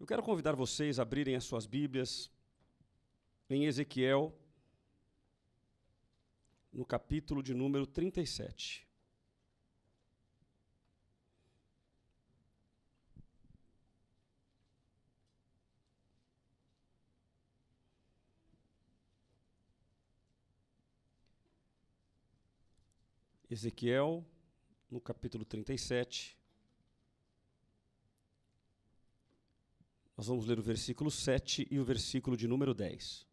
[0.00, 2.30] Eu quero convidar vocês a abrirem as suas Bíblias
[3.50, 4.34] em Ezequiel,
[6.72, 8.88] no capítulo de número 37.
[23.50, 24.24] Ezequiel,
[24.90, 26.39] no capítulo 37.
[30.20, 33.26] Nós vamos ler o versículo 7 e o versículo de número 10.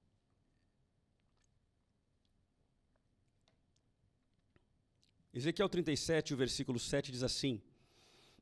[5.33, 7.61] Ezequiel 37, o versículo 7 diz assim: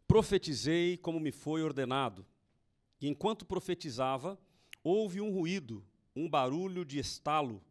[0.08, 2.24] Profetizei como me foi ordenado,
[3.02, 4.40] e enquanto profetizava,
[4.84, 5.84] houve um ruído,
[6.16, 7.64] um barulho de estalo,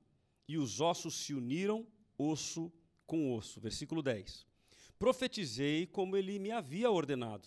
[0.48, 1.86] e os ossos se uniram,
[2.18, 2.72] osso
[3.06, 3.60] com osso.
[3.60, 4.44] Versículo 10.
[4.98, 7.46] Profetizei como ele me havia ordenado.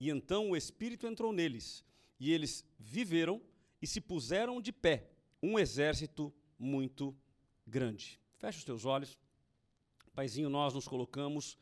[0.00, 1.84] E então o Espírito entrou neles,
[2.22, 3.42] e eles viveram
[3.80, 5.10] e se puseram de pé,
[5.42, 7.12] um exército muito
[7.66, 8.20] grande.
[8.38, 9.18] Feche os teus olhos.
[10.14, 11.58] Paizinho, nós nos colocamos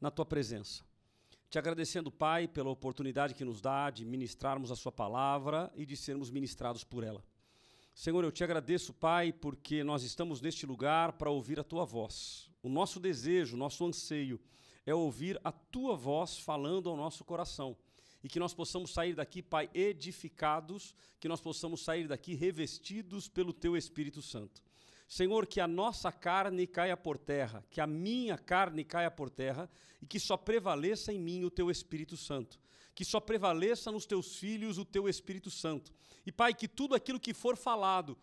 [0.00, 0.84] na tua presença.
[1.50, 5.96] Te agradecendo, Pai, pela oportunidade que nos dá de ministrarmos a Sua palavra e de
[5.96, 7.24] sermos ministrados por ela.
[7.92, 12.48] Senhor, eu te agradeço, Pai, porque nós estamos neste lugar para ouvir a tua voz.
[12.62, 14.40] O nosso desejo, o nosso anseio
[14.86, 17.76] é ouvir a tua voz falando ao nosso coração.
[18.24, 23.52] E que nós possamos sair daqui, Pai, edificados, que nós possamos sair daqui revestidos pelo
[23.52, 24.60] teu Espírito Santo.
[25.06, 29.70] Senhor, que a nossa carne caia por terra, que a minha carne caia por terra
[30.02, 32.58] e que só prevaleça em mim o teu Espírito Santo
[32.94, 35.92] que só prevaleça nos teus filhos o teu Espírito Santo.
[36.24, 38.16] E, Pai, que tudo aquilo que for falado,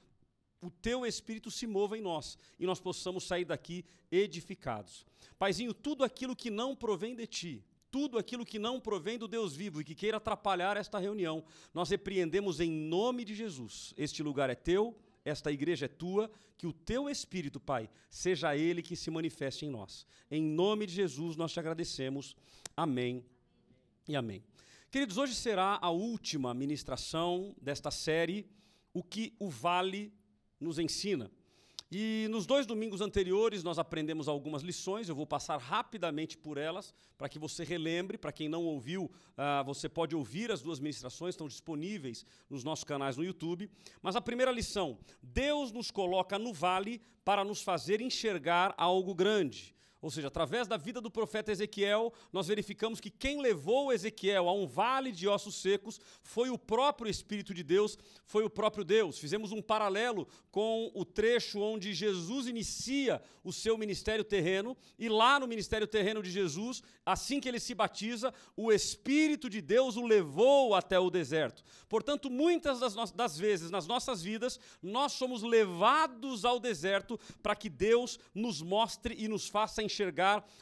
[0.62, 5.06] o teu Espírito se mova em nós e nós possamos sair daqui edificados.
[5.38, 9.56] Paizinho, tudo aquilo que não provém de ti, tudo aquilo que não provém do Deus
[9.56, 13.94] vivo e que queira atrapalhar esta reunião, nós repreendemos em nome de Jesus.
[13.98, 18.82] Este lugar é teu, esta igreja é tua, que o teu Espírito, Pai, seja ele
[18.82, 20.08] que se manifeste em nós.
[20.30, 22.36] Em nome de Jesus nós te agradecemos.
[22.76, 23.26] Amém
[24.08, 24.44] e amém.
[24.90, 28.50] Queridos, hoje será a última ministração desta série,
[28.94, 30.14] O que o Vale
[30.60, 31.32] nos ensina.
[31.92, 36.94] E nos dois domingos anteriores nós aprendemos algumas lições, eu vou passar rapidamente por elas,
[37.18, 38.18] para que você relembre.
[38.18, 42.86] Para quem não ouviu, uh, você pode ouvir as duas ministrações, estão disponíveis nos nossos
[42.86, 43.70] canais no YouTube.
[44.02, 49.76] Mas a primeira lição: Deus nos coloca no vale para nos fazer enxergar algo grande.
[50.02, 54.54] Ou seja, através da vida do profeta Ezequiel, nós verificamos que quem levou Ezequiel a
[54.54, 59.20] um vale de ossos secos foi o próprio Espírito de Deus, foi o próprio Deus.
[59.20, 65.40] Fizemos um paralelo com o trecho onde Jesus inicia o seu ministério terreno, e lá
[65.40, 70.06] no ministério terreno de Jesus, assim que ele se batiza, o Espírito de Deus o
[70.06, 71.64] levou até o deserto.
[71.88, 77.56] Portanto, muitas das, no das vezes nas nossas vidas, nós somos levados ao deserto para
[77.56, 79.91] que Deus nos mostre e nos faça enxergar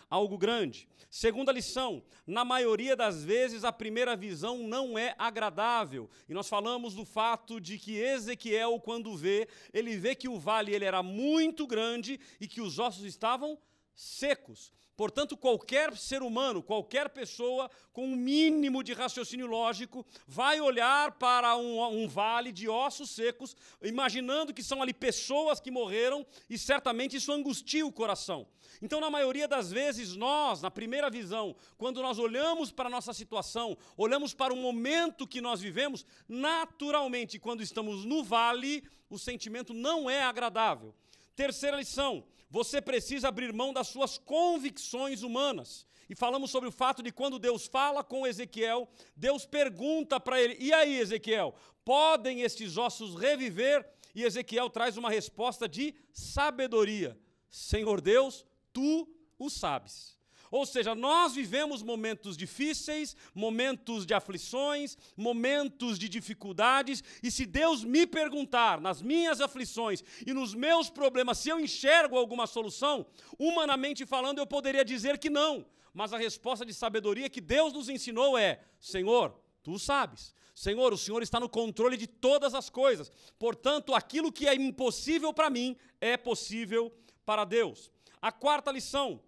[0.10, 0.88] algo grande.
[1.10, 6.10] Segunda lição: na maioria das vezes a primeira visão não é agradável.
[6.28, 10.74] E nós falamos do fato de que Ezequiel, quando vê, ele vê que o vale
[10.74, 13.58] ele era muito grande e que os ossos estavam
[13.96, 14.72] secos.
[15.00, 21.56] Portanto, qualquer ser humano, qualquer pessoa com um mínimo de raciocínio lógico vai olhar para
[21.56, 27.16] um, um, vale de ossos secos, imaginando que são ali pessoas que morreram, e certamente
[27.16, 28.46] isso angustia o coração.
[28.82, 33.14] Então, na maioria das vezes, nós, na primeira visão, quando nós olhamos para a nossa
[33.14, 39.74] situação, olhamos para o momento que nós vivemos, naturalmente, quando estamos no vale, o sentimento
[39.74, 40.94] não é agradável.
[41.38, 45.86] Terceira lição: você precisa abrir mão das suas convicções humanas.
[46.10, 50.58] E falamos sobre o fato de quando Deus fala com Ezequiel, Deus pergunta para ele:
[50.60, 51.54] E aí, Ezequiel,
[51.86, 53.88] podem estes ossos reviver?
[54.16, 57.18] E Ezequiel traz uma resposta de sabedoria:
[57.50, 58.44] Senhor Deus,
[58.74, 59.08] tu
[59.38, 60.19] o sabes.
[60.52, 67.84] Ou seja, nós vivemos momentos difíceis, momentos de aflições, momentos de dificuldades, e se Deus
[67.84, 73.06] me perguntar nas minhas aflições e nos meus problemas se eu enxergo alguma solução,
[73.38, 75.66] humanamente falando, eu poderia dizer que não.
[75.94, 80.34] Mas a resposta de sabedoria que Deus nos ensinou é: Senhor, tu sabes.
[80.54, 83.12] Senhor, o Senhor está no controle de todas as coisas.
[83.38, 86.94] Portanto, aquilo que é impossível para mim é possível
[87.26, 87.90] para Deus.
[88.22, 89.22] A quarta lição: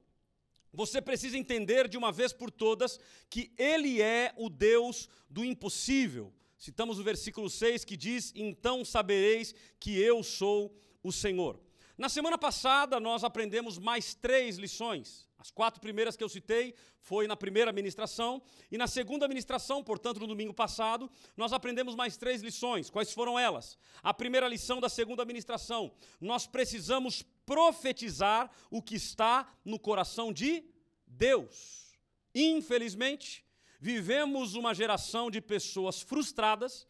[0.74, 6.34] você precisa entender de uma vez por todas que Ele é o Deus do impossível.
[6.58, 11.60] Citamos o versículo 6 que diz: Então sabereis que eu sou o Senhor.
[11.98, 15.30] Na semana passada, nós aprendemos mais três lições.
[15.38, 18.42] As quatro primeiras que eu citei foi na primeira ministração.
[18.72, 22.92] E na segunda ministração, portanto, no domingo passado, nós aprendemos mais três lições.
[22.92, 23.78] Quais foram elas?
[24.04, 30.64] A primeira lição da segunda ministração: nós precisamos profetizar o que está no coração de
[31.06, 31.98] Deus.
[32.34, 33.44] Infelizmente,
[33.78, 36.88] vivemos uma geração de pessoas frustradas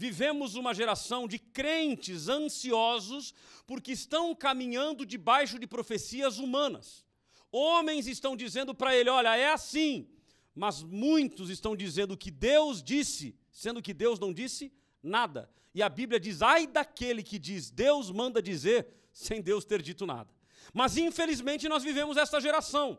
[0.00, 3.34] Vivemos uma geração de crentes ansiosos
[3.66, 7.04] porque estão caminhando debaixo de profecias humanas.
[7.50, 10.08] Homens estão dizendo para ele: olha, é assim.
[10.54, 14.72] Mas muitos estão dizendo que Deus disse, sendo que Deus não disse
[15.02, 15.50] nada.
[15.74, 18.86] E a Bíblia diz: ai daquele que diz, Deus manda dizer,
[19.18, 20.30] sem Deus ter dito nada.
[20.72, 22.96] Mas infelizmente nós vivemos essa geração.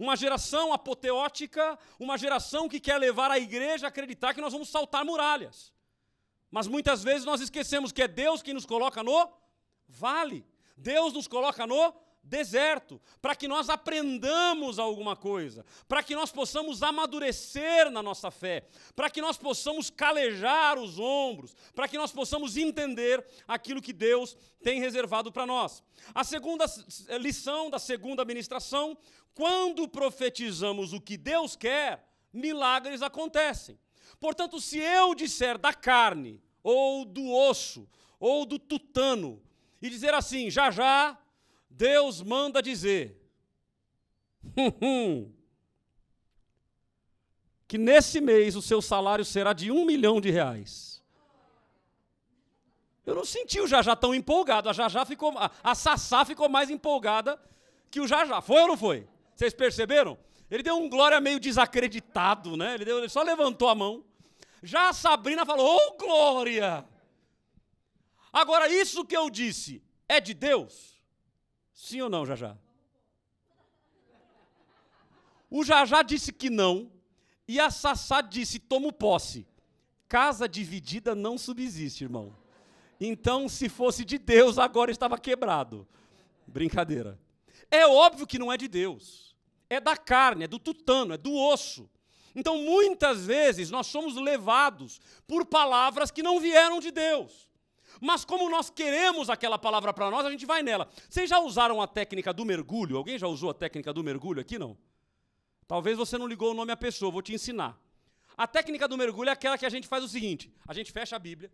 [0.00, 4.68] Uma geração apoteótica, uma geração que quer levar a igreja a acreditar que nós vamos
[4.68, 5.72] saltar muralhas.
[6.50, 9.32] Mas muitas vezes nós esquecemos que é Deus que nos coloca no
[9.86, 10.44] vale.
[10.76, 11.94] Deus nos coloca no
[12.30, 18.64] deserto, para que nós aprendamos alguma coisa, para que nós possamos amadurecer na nossa fé,
[18.94, 24.36] para que nós possamos calejar os ombros, para que nós possamos entender aquilo que Deus
[24.62, 25.82] tem reservado para nós.
[26.14, 26.64] A segunda
[27.20, 28.96] lição da segunda ministração,
[29.34, 33.76] quando profetizamos o que Deus quer, milagres acontecem.
[34.20, 37.88] Portanto, se eu disser da carne, ou do osso,
[38.20, 39.42] ou do tutano,
[39.82, 41.18] e dizer assim, já já,
[41.70, 43.16] Deus manda dizer,
[47.66, 51.00] que nesse mês o seu salário será de um milhão de reais.
[53.06, 54.68] Eu não senti o Jajá tão empolgado.
[54.68, 57.40] A Jajá ficou, a, Sassá ficou mais empolgada
[57.90, 58.40] que o Jajá.
[58.40, 59.08] Foi ou não foi?
[59.34, 60.18] Vocês perceberam?
[60.50, 62.74] Ele deu um glória meio desacreditado, né?
[62.74, 64.04] Ele, deu, ele só levantou a mão.
[64.62, 66.84] Já a Sabrina falou: oh, glória!
[68.32, 70.89] Agora, isso que eu disse é de Deus?
[71.80, 72.58] Sim ou não, Jajá?
[75.48, 76.92] O Jajá disse que não,
[77.48, 79.46] e a Sassá disse: tomo posse.
[80.06, 82.36] Casa dividida não subsiste, irmão.
[83.00, 85.88] Então, se fosse de Deus, agora estava quebrado.
[86.46, 87.18] Brincadeira.
[87.70, 89.34] É óbvio que não é de Deus.
[89.70, 91.88] É da carne, é do tutano, é do osso.
[92.34, 97.49] Então, muitas vezes, nós somos levados por palavras que não vieram de Deus.
[98.00, 100.88] Mas como nós queremos aquela palavra para nós, a gente vai nela.
[101.08, 102.96] Vocês já usaram a técnica do mergulho?
[102.96, 104.76] Alguém já usou a técnica do mergulho aqui, não?
[105.68, 107.78] Talvez você não ligou o nome à pessoa, vou te ensinar.
[108.36, 111.14] A técnica do mergulho é aquela que a gente faz o seguinte: a gente fecha
[111.16, 111.52] a Bíblia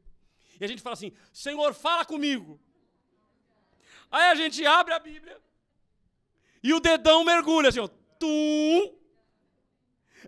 [0.60, 2.60] e a gente fala assim: Senhor, fala comigo.
[4.10, 5.40] Aí a gente abre a Bíblia
[6.62, 7.88] e o dedão mergulha assim, ó,
[8.18, 8.96] tum,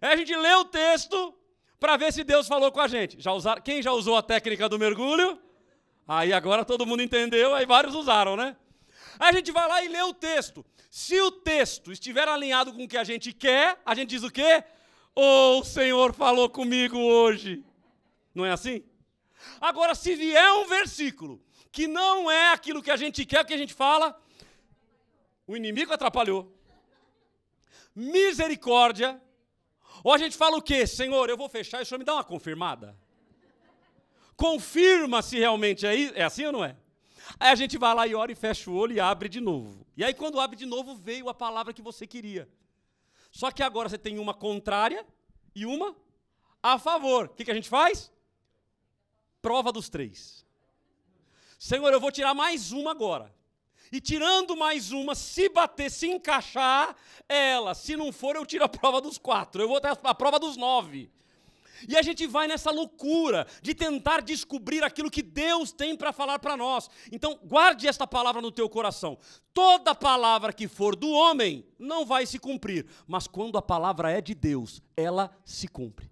[0.01, 1.35] Aí a gente lê o texto
[1.81, 3.21] para ver se Deus falou com a gente.
[3.21, 5.41] Já usaram, quem já usou a técnica do mergulho?
[6.09, 8.57] Aí agora todo mundo entendeu, aí vários usaram, né?
[9.21, 10.65] Aí a gente vai lá e lê o texto.
[10.91, 14.31] Se o texto estiver alinhado com o que a gente quer, a gente diz o
[14.31, 14.65] quê?
[15.15, 17.63] Oh, o Senhor falou comigo hoje.
[18.35, 18.83] Não é assim?
[19.61, 23.53] Agora, se vier um versículo que não é aquilo que a gente quer, o que
[23.53, 24.19] a gente fala,
[25.47, 26.57] o inimigo atrapalhou.
[27.95, 29.21] Misericórdia,
[30.03, 30.87] ou a gente fala o quê?
[30.87, 32.97] Senhor, eu vou fechar e o senhor me dá uma confirmada.
[34.39, 36.77] Confirma se realmente é, é assim ou não é?
[37.41, 39.85] Aí a gente vai lá e ora e fecha o olho e abre de novo.
[39.97, 42.49] E aí, quando abre de novo, veio a palavra que você queria.
[43.33, 45.05] Só que agora você tem uma contrária
[45.57, 45.93] e uma
[46.63, 47.25] a favor.
[47.25, 48.13] O que, que a gente faz?
[49.43, 50.47] Prova dos três.
[51.59, 53.35] Senhor, eu vou tirar mais uma agora.
[53.91, 56.95] E tirando mais uma, se bater, se encaixar,
[57.29, 57.75] é ela.
[57.75, 59.61] Se não for, eu tiro a prova dos quatro.
[59.61, 61.11] Eu vou até a prova dos nove.
[61.87, 66.39] E a gente vai nessa loucura de tentar descobrir aquilo que Deus tem para falar
[66.39, 66.89] para nós.
[67.13, 69.19] Então, guarde esta palavra no teu coração.
[69.53, 74.21] Toda palavra que for do homem não vai se cumprir, mas quando a palavra é
[74.21, 76.11] de Deus, ela se cumpre.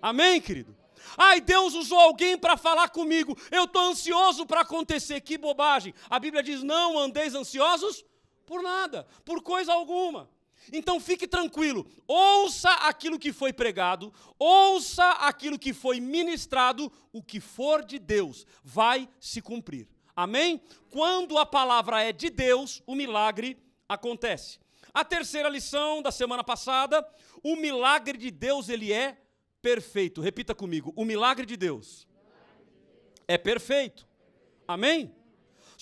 [0.00, 0.76] Amém, querido?
[1.16, 3.36] Ai, Deus usou alguém para falar comigo.
[3.50, 5.20] Eu estou ansioso para acontecer.
[5.20, 5.94] Que bobagem.
[6.08, 8.04] A Bíblia diz: não andeis ansiosos
[8.46, 10.28] por nada, por coisa alguma.
[10.72, 17.40] Então fique tranquilo, ouça aquilo que foi pregado, ouça aquilo que foi ministrado, o que
[17.40, 19.88] for de Deus vai se cumprir.
[20.14, 20.60] Amém?
[20.90, 23.56] Quando a palavra é de Deus, o milagre
[23.88, 24.58] acontece.
[24.92, 27.06] A terceira lição da semana passada,
[27.42, 29.16] o milagre de Deus ele é
[29.62, 30.20] perfeito.
[30.20, 32.06] Repita comigo: o milagre de Deus
[33.26, 34.06] é perfeito.
[34.68, 35.14] Amém?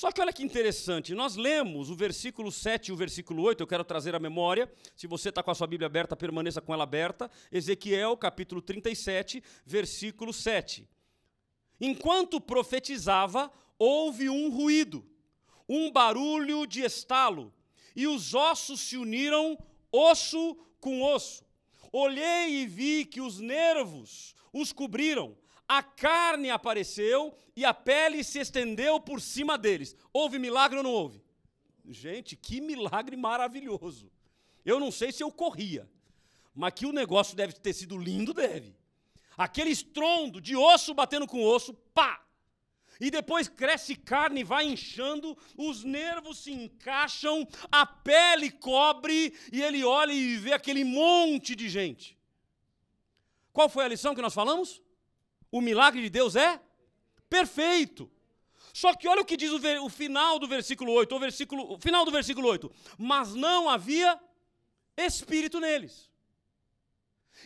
[0.01, 3.67] Só que olha que interessante, nós lemos o versículo 7 e o versículo 8, eu
[3.67, 6.85] quero trazer a memória, se você está com a sua Bíblia aberta, permaneça com ela
[6.85, 7.31] aberta.
[7.53, 10.89] Ezequiel, capítulo 37, versículo 7.
[11.79, 15.07] Enquanto profetizava, houve um ruído.
[15.69, 17.53] um barulho de estalo,
[17.95, 19.59] e os ossos se uniram,
[19.93, 21.45] osso com osso.
[21.93, 25.37] Olhei e vi que os nervos os cobriram,
[25.71, 29.95] a carne apareceu e a pele se estendeu por cima deles.
[30.13, 31.23] Houve milagre ou não houve?
[31.89, 34.11] Gente, que milagre maravilhoso.
[34.65, 35.89] Eu não sei se eu corria,
[36.53, 38.75] mas que o negócio deve ter sido lindo, deve.
[39.39, 42.21] Aquele estrondo de osso batendo com osso, pá!
[43.01, 49.85] E depois cresce carne, vai inchando, os nervos se encaixam, a pele cobre, e ele
[49.85, 52.19] olha e vê aquele monte de gente.
[53.53, 54.83] Qual foi a lição que nós falamos?
[55.51, 56.61] O milagre de Deus é
[57.29, 58.11] perfeito.
[58.73, 61.79] Só que olha o que diz o, o, final do versículo 8, o, versículo, o
[61.79, 62.71] final do versículo 8.
[62.99, 64.19] Mas não havia
[64.97, 66.11] espírito neles.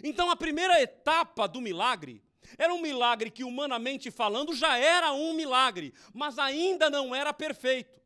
[0.03, 2.23] Então a primeira etapa do milagre
[2.59, 8.04] era um milagre que, humanamente falando, já era um milagre, mas ainda não era perfeito.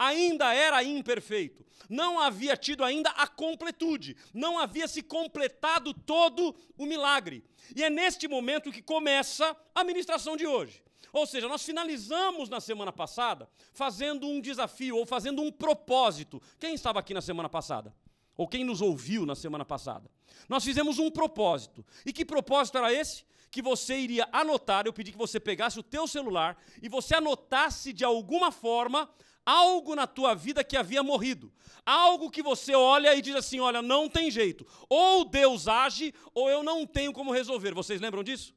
[0.00, 1.62] Ainda era imperfeito.
[1.86, 4.16] Não havia tido ainda a completude.
[4.32, 7.44] Não havia se completado todo o milagre.
[7.76, 10.82] E é neste momento que começa a ministração de hoje.
[11.12, 16.40] Ou seja, nós finalizamos na semana passada fazendo um desafio ou fazendo um propósito.
[16.58, 17.94] Quem estava aqui na semana passada?
[18.38, 20.10] Ou quem nos ouviu na semana passada?
[20.48, 21.84] Nós fizemos um propósito.
[22.06, 23.28] E que propósito era esse?
[23.50, 27.92] que você iria anotar, eu pedi que você pegasse o teu celular e você anotasse
[27.92, 29.10] de alguma forma
[29.44, 31.52] algo na tua vida que havia morrido.
[31.84, 34.66] Algo que você olha e diz assim: olha, não tem jeito.
[34.88, 37.74] Ou Deus age, ou eu não tenho como resolver.
[37.74, 38.54] Vocês lembram disso?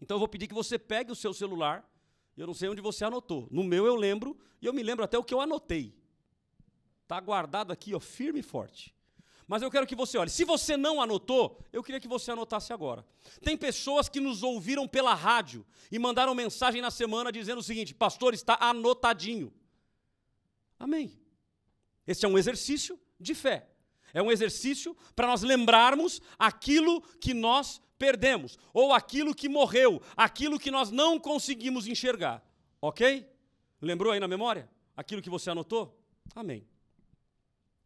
[0.00, 1.88] Então eu vou pedir que você pegue o seu celular.
[2.36, 3.46] Eu não sei onde você anotou.
[3.50, 5.94] No meu eu lembro, e eu me lembro até o que eu anotei.
[7.02, 8.94] Está guardado aqui, ó, firme e forte.
[9.50, 10.30] Mas eu quero que você olhe.
[10.30, 13.04] Se você não anotou, eu queria que você anotasse agora.
[13.42, 17.92] Tem pessoas que nos ouviram pela rádio e mandaram mensagem na semana dizendo o seguinte:
[17.92, 19.52] Pastor, está anotadinho.
[20.80, 21.12] Amém.
[22.06, 23.68] Esse é um exercício de fé.
[24.14, 30.58] É um exercício para nós lembrarmos aquilo que nós perdemos, ou aquilo que morreu, aquilo
[30.58, 32.42] que nós não conseguimos enxergar.
[32.80, 33.30] Ok?
[33.80, 34.68] Lembrou aí na memória?
[34.96, 36.02] Aquilo que você anotou?
[36.34, 36.66] Amém.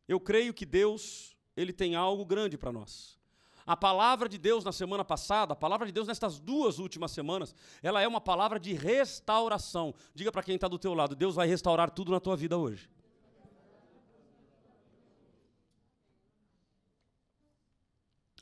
[0.06, 3.18] Eu creio que Deus ele tem algo grande para nós.
[3.66, 7.54] A palavra de Deus na semana passada, a palavra de Deus nestas duas últimas semanas,
[7.82, 9.94] ela é uma palavra de restauração.
[10.14, 12.90] Diga para quem está do teu lado, Deus vai restaurar tudo na tua vida hoje.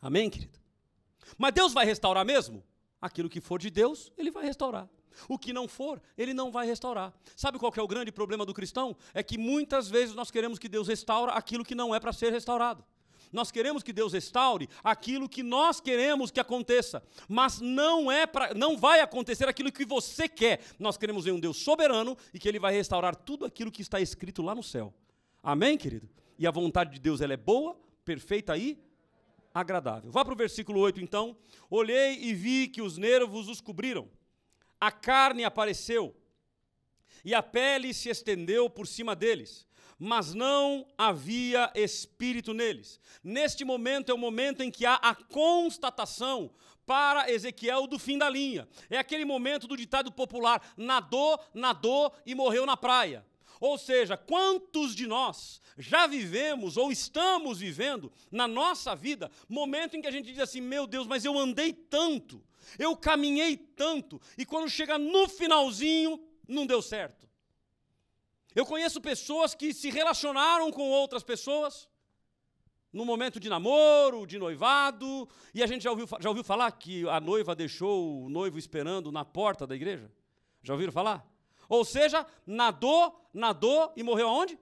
[0.01, 0.59] Amém, querido?
[1.39, 2.65] Mas Deus vai restaurar mesmo?
[3.01, 4.89] Aquilo que for de Deus, Ele vai restaurar.
[5.29, 7.13] O que não for, ele não vai restaurar.
[7.37, 8.97] Sabe qual é o grande problema do cristão?
[9.13, 12.33] É que muitas vezes nós queremos que Deus restaure aquilo que não é para ser
[12.33, 12.83] restaurado.
[13.33, 18.53] Nós queremos que Deus restaure aquilo que nós queremos que aconteça, mas não é para,
[18.53, 20.61] não vai acontecer aquilo que você quer.
[20.79, 24.01] Nós queremos ver um Deus soberano e que ele vai restaurar tudo aquilo que está
[24.01, 24.93] escrito lá no céu.
[25.43, 26.09] Amém, querido?
[26.39, 28.79] E a vontade de Deus ela é boa, perfeita e
[29.55, 30.11] agradável.
[30.11, 31.37] Vá para o versículo 8 então.
[31.71, 34.09] Olhei e vi que os nervos os cobriram.
[34.81, 36.15] A carne apareceu
[37.25, 39.67] e a pele se estendeu por cima deles
[40.05, 42.99] mas não havia espírito neles.
[43.23, 46.51] Neste momento é o momento em que há a constatação
[46.85, 48.69] para Ezequiel do fim da linha.
[48.91, 53.25] É aquele momento do ditado popular: nadou, nadou e morreu na praia.
[53.61, 60.03] Ou seja, quantos de nós já vivemos ou estamos vivendo na nossa vida momento em
[60.03, 62.43] que a gente diz assim: meu Deus, mas eu andei tanto,
[62.77, 67.32] eu caminhei tanto, e quando chega no finalzinho, não deu certo.
[68.55, 71.89] Eu conheço pessoas que se relacionaram com outras pessoas
[72.93, 77.09] no momento de namoro, de noivado, e a gente já ouviu, já ouviu falar que
[77.09, 80.13] a noiva deixou o noivo esperando na porta da igreja?
[80.63, 81.27] Já ouviram falar?
[81.69, 84.59] Ou seja, nadou, nadou e morreu aonde?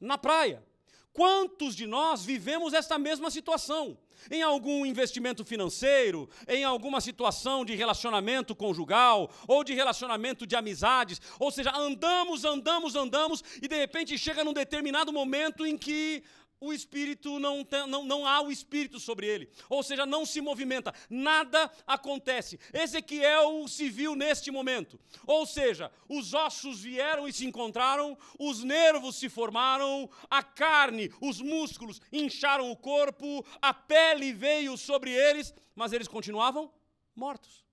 [0.00, 0.64] Na praia.
[1.14, 3.96] Quantos de nós vivemos esta mesma situação?
[4.30, 11.20] em algum investimento financeiro, em alguma situação de relacionamento conjugal ou de relacionamento de amizades,
[11.38, 16.22] ou seja, andamos, andamos, andamos e de repente chega num determinado momento em que
[16.64, 20.40] o espírito não, tem, não, não há o espírito sobre ele, ou seja, não se
[20.40, 22.58] movimenta, nada acontece.
[22.72, 29.16] Ezequiel se viu neste momento, ou seja, os ossos vieram e se encontraram, os nervos
[29.16, 35.92] se formaram, a carne, os músculos incharam o corpo, a pele veio sobre eles, mas
[35.92, 36.72] eles continuavam
[37.14, 37.64] mortos.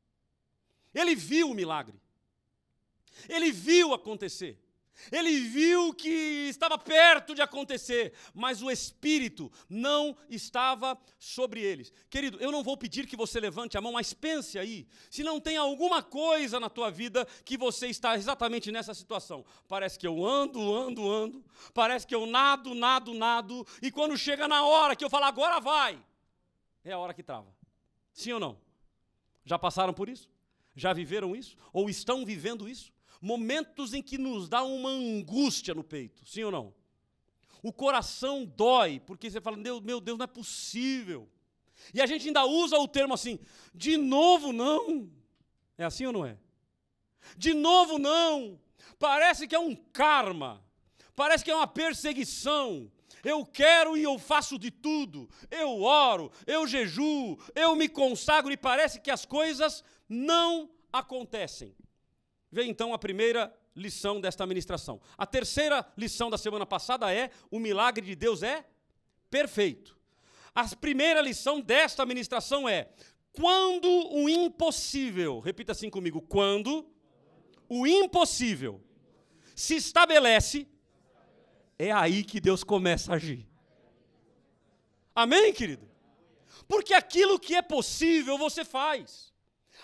[0.93, 2.00] Ele viu o milagre,
[3.29, 4.61] ele viu acontecer.
[5.12, 11.93] Ele viu que estava perto de acontecer, mas o Espírito não estava sobre eles.
[12.10, 14.88] Querido, eu não vou pedir que você levante a mão, mas pense aí.
[15.10, 19.46] Se não tem alguma coisa na tua vida que você está exatamente nessa situação.
[19.67, 21.46] Parece que eu ando, ando, ando.
[21.74, 23.65] Parece que eu nado, nado, nado.
[23.81, 26.03] E quando chega na hora que eu falo, agora vai,
[26.84, 27.48] é a hora que trava.
[28.13, 28.58] Sim ou não?
[29.46, 30.29] Já passaram por isso?
[30.75, 31.58] Já viveram isso?
[31.74, 32.91] Ou estão vivendo isso?
[33.22, 36.74] Momentos em que nos dá uma angústia no peito, sim ou não?
[37.62, 41.30] O coração dói, porque você fala, meu, meu Deus, não é possível.
[41.94, 43.40] E a gente ainda usa o termo assim,
[43.74, 45.10] de novo não.
[45.78, 46.38] É assim ou não é?
[47.38, 48.60] De novo não.
[48.98, 50.63] Parece que é um karma,
[51.16, 52.92] parece que é uma perseguição.
[53.24, 55.30] Eu quero e eu faço de tudo.
[55.51, 61.75] Eu oro, eu jejuo, eu me consagro e parece que as coisas não acontecem.
[62.51, 65.00] Vem então a primeira lição desta ministração.
[65.17, 68.65] A terceira lição da semana passada é: o milagre de Deus é
[69.29, 69.98] perfeito.
[70.53, 72.89] A primeira lição desta ministração é:
[73.31, 76.86] quando o impossível, repita assim comigo, quando
[77.70, 78.84] o impossível
[79.55, 80.67] se estabelece,
[81.79, 83.48] é aí que Deus começa a agir.
[85.15, 85.89] Amém, querido?
[86.67, 89.34] Porque aquilo que é possível você faz,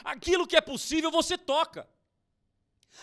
[0.03, 1.87] aquilo que é possível você toca.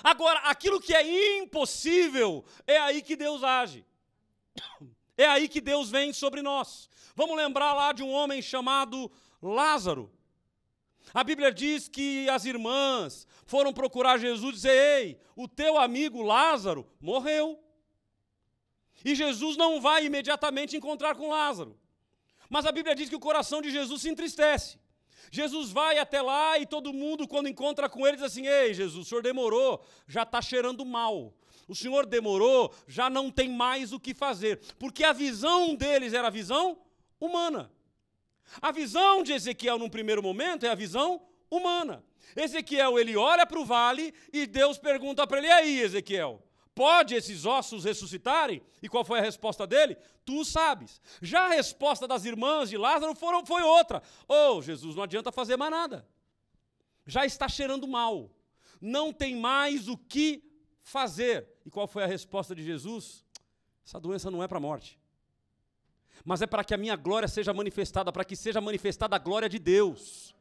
[0.03, 3.85] Agora, aquilo que é impossível, é aí que Deus age.
[5.17, 6.91] É aí que Deus vem sobre nós.
[7.15, 9.09] Vamos lembrar lá de um homem chamado
[9.41, 10.11] Lázaro.
[11.13, 16.21] A Bíblia diz que as irmãs foram procurar Jesus e dizer: Ei, o teu amigo
[16.21, 17.63] Lázaro morreu.
[19.05, 21.79] E Jesus não vai imediatamente encontrar com Lázaro.
[22.49, 24.81] Mas a Bíblia diz que o coração de Jesus se entristece.
[25.35, 29.05] Jesus vai até lá e todo mundo, quando encontra com ele, diz assim: Ei, Jesus,
[29.05, 31.35] o senhor demorou, já está cheirando mal.
[31.67, 34.61] O senhor demorou, já não tem mais o que fazer.
[34.79, 36.79] Porque a visão deles era a visão
[37.19, 37.69] humana.
[38.63, 42.05] A visão de Ezequiel, num primeiro momento, é a visão humana.
[42.37, 46.41] Ezequiel, ele olha para o vale e Deus pergunta para ele: E aí, Ezequiel?
[46.75, 48.61] Pode esses ossos ressuscitarem?
[48.83, 49.97] E qual foi a resposta dele?
[50.25, 51.01] Tu sabes.
[51.23, 54.03] Já a resposta das irmãs de Lázaro foram, foi outra.
[54.27, 56.07] Oh, Jesus, não adianta fazer mais nada.
[57.07, 58.31] Já está cheirando mal.
[58.81, 60.43] Não tem mais o que
[60.83, 61.49] fazer.
[61.65, 63.25] E qual foi a resposta de Jesus?
[63.87, 64.99] Essa doença não é para a morte.
[66.25, 69.49] Mas é para que a minha glória seja manifestada, para que seja manifestada a glória
[69.49, 70.34] de Deus.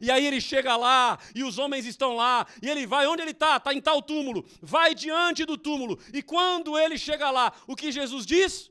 [0.00, 3.30] E aí ele chega lá, e os homens estão lá, e ele vai, onde ele
[3.30, 3.56] está?
[3.56, 4.44] Está em tal túmulo.
[4.60, 5.98] Vai diante do túmulo.
[6.12, 8.70] E quando ele chega lá, o que Jesus diz?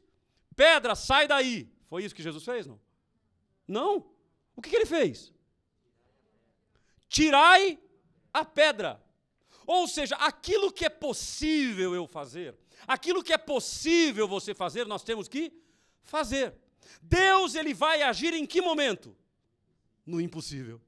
[0.55, 1.69] Pedra, sai daí.
[1.87, 2.65] Foi isso que Jesus fez?
[2.65, 2.79] Não?
[3.67, 4.05] Não.
[4.55, 5.33] O que, que ele fez?
[7.07, 7.79] Tirai
[8.33, 9.01] a pedra.
[9.65, 12.55] Ou seja, aquilo que é possível eu fazer,
[12.87, 15.51] aquilo que é possível você fazer, nós temos que
[16.03, 16.53] fazer.
[17.01, 19.15] Deus ele vai agir em que momento?
[20.05, 20.79] No impossível.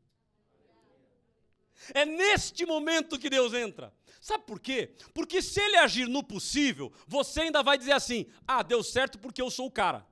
[1.94, 3.94] É neste momento que Deus entra.
[4.20, 4.92] Sabe por quê?
[5.14, 9.42] Porque se ele agir no possível, você ainda vai dizer assim: ah, deu certo porque
[9.42, 10.06] eu sou o cara.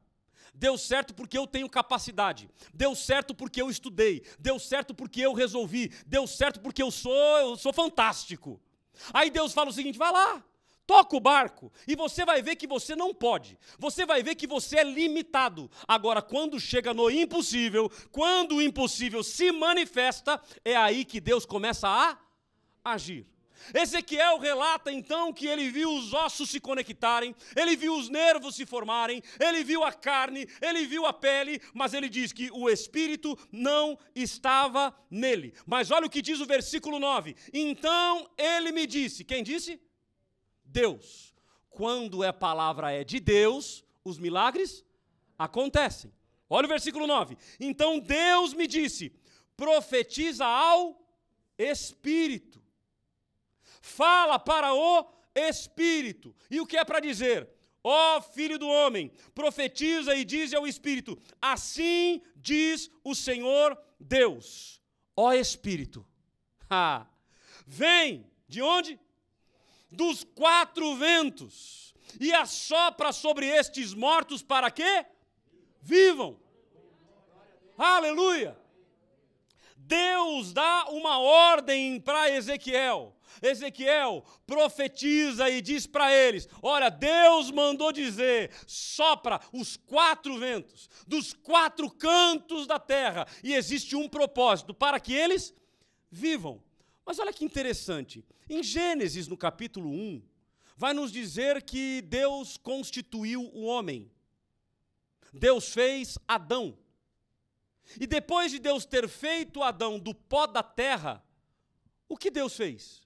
[0.54, 2.50] Deu certo porque eu tenho capacidade.
[2.74, 4.26] Deu certo porque eu estudei.
[4.40, 5.92] Deu certo porque eu resolvi.
[6.06, 8.62] Deu certo porque eu sou, eu sou fantástico.
[9.14, 10.44] Aí Deus fala o seguinte: vai lá,
[10.88, 13.58] Toca o barco e você vai ver que você não pode.
[13.80, 15.70] Você vai ver que você é limitado.
[15.88, 21.88] Agora, quando chega no impossível, quando o impossível se manifesta, é aí que Deus começa
[21.88, 22.18] a
[22.84, 23.26] agir.
[23.74, 28.66] Ezequiel relata então que ele viu os ossos se conectarem, ele viu os nervos se
[28.66, 33.38] formarem, ele viu a carne, ele viu a pele, mas ele diz que o espírito
[33.52, 35.54] não estava nele.
[35.66, 39.80] Mas olha o que diz o versículo 9: Então ele me disse, quem disse?
[40.76, 41.34] Deus.
[41.70, 44.84] Quando a palavra é de Deus, os milagres
[45.40, 46.12] acontecem.
[46.50, 47.38] Olha o versículo 9.
[47.60, 49.14] Então Deus me disse:
[49.56, 51.02] profetiza ao
[51.58, 52.62] Espírito.
[53.82, 56.36] Fala para o Espírito.
[56.52, 57.50] E o que é para dizer?
[57.82, 64.82] Ó oh, filho do homem, profetiza e diz ao Espírito: Assim diz o Senhor Deus.
[65.16, 66.06] Ó oh, Espírito,
[66.70, 67.06] ah,
[67.66, 69.00] vem de onde?
[69.96, 75.06] Dos quatro ventos e assopra sobre estes mortos para quê?
[75.82, 76.38] Vivam.
[77.78, 78.58] Aleluia.
[79.76, 83.16] Deus dá uma ordem para Ezequiel.
[83.42, 91.34] Ezequiel profetiza e diz para eles: Olha, Deus mandou dizer, sopra os quatro ventos, dos
[91.34, 95.54] quatro cantos da terra, e existe um propósito para que eles
[96.10, 96.64] vivam.
[97.06, 100.22] Mas olha que interessante, em Gênesis, no capítulo 1,
[100.76, 104.12] vai nos dizer que Deus constituiu o homem.
[105.34, 106.78] Deus fez Adão.
[108.00, 111.24] E depois de Deus ter feito Adão do pó da terra,
[112.08, 113.06] o que Deus fez?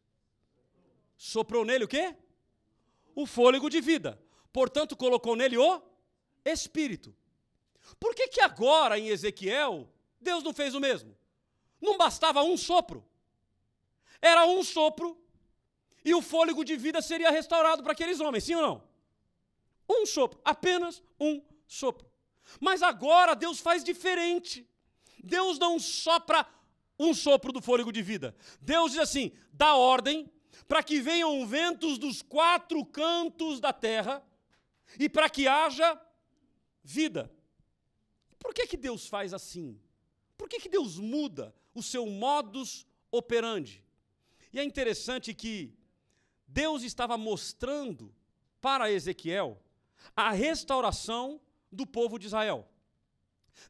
[1.17, 2.15] Soprou nele o quê?
[3.15, 4.21] O fôlego de vida.
[4.53, 5.81] Portanto, colocou nele o
[6.45, 7.15] espírito.
[7.99, 11.17] Por que que agora em Ezequiel Deus não fez o mesmo?
[11.81, 13.05] Não bastava um sopro.
[14.21, 15.18] Era um sopro
[16.09, 18.83] e o fôlego de vida seria restaurado para aqueles homens, sim ou não?
[19.87, 22.09] Um sopro, apenas um sopro.
[22.59, 24.67] Mas agora Deus faz diferente.
[25.23, 26.47] Deus não sopra
[26.97, 28.35] um sopro do fôlego de vida.
[28.59, 30.27] Deus diz assim: dá ordem
[30.67, 34.23] para que venham ventos dos quatro cantos da terra
[34.99, 35.99] e para que haja
[36.83, 37.31] vida.
[38.39, 39.79] Por que, que Deus faz assim?
[40.35, 43.85] Por que, que Deus muda o seu modus operandi?
[44.51, 45.77] E é interessante que
[46.49, 48.13] Deus estava mostrando
[48.59, 49.61] para Ezequiel
[50.15, 51.39] a restauração
[51.71, 52.67] do povo de Israel.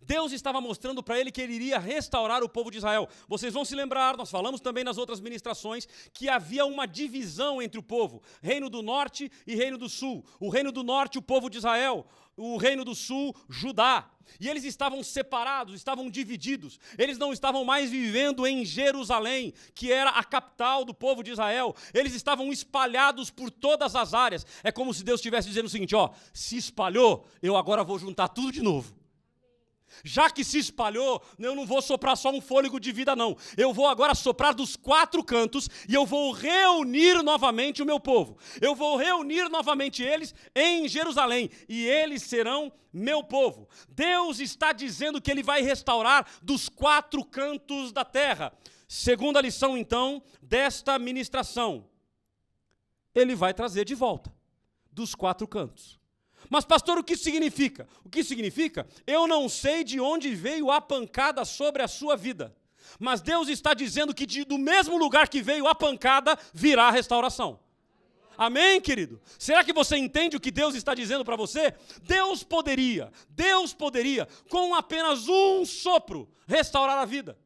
[0.01, 3.07] Deus estava mostrando para ele que ele iria restaurar o povo de Israel.
[3.27, 7.79] Vocês vão se lembrar, nós falamos também nas outras ministrações, que havia uma divisão entre
[7.79, 10.25] o povo: Reino do Norte e Reino do Sul.
[10.39, 12.05] O Reino do Norte, o povo de Israel.
[12.37, 14.09] O Reino do Sul, Judá.
[14.39, 16.79] E eles estavam separados, estavam divididos.
[16.97, 21.75] Eles não estavam mais vivendo em Jerusalém, que era a capital do povo de Israel.
[21.93, 24.45] Eles estavam espalhados por todas as áreas.
[24.63, 28.27] É como se Deus estivesse dizendo o seguinte: ó, se espalhou, eu agora vou juntar
[28.29, 28.98] tudo de novo.
[30.03, 33.35] Já que se espalhou, eu não vou soprar só um fôlego de vida, não.
[33.57, 38.37] Eu vou agora soprar dos quatro cantos e eu vou reunir novamente o meu povo.
[38.61, 43.67] Eu vou reunir novamente eles em Jerusalém e eles serão meu povo.
[43.87, 48.53] Deus está dizendo que ele vai restaurar dos quatro cantos da terra.
[48.87, 51.85] Segunda lição, então, desta ministração:
[53.13, 54.33] ele vai trazer de volta
[54.91, 55.98] dos quatro cantos.
[56.49, 57.87] Mas, pastor, o que significa?
[58.03, 58.87] O que significa?
[59.05, 62.55] Eu não sei de onde veio a pancada sobre a sua vida.
[62.99, 66.91] Mas Deus está dizendo que de, do mesmo lugar que veio a pancada, virá a
[66.91, 67.59] restauração.
[68.35, 69.21] Amém, querido?
[69.37, 71.75] Será que você entende o que Deus está dizendo para você?
[72.01, 77.37] Deus poderia, Deus poderia, com apenas um sopro, restaurar a vida.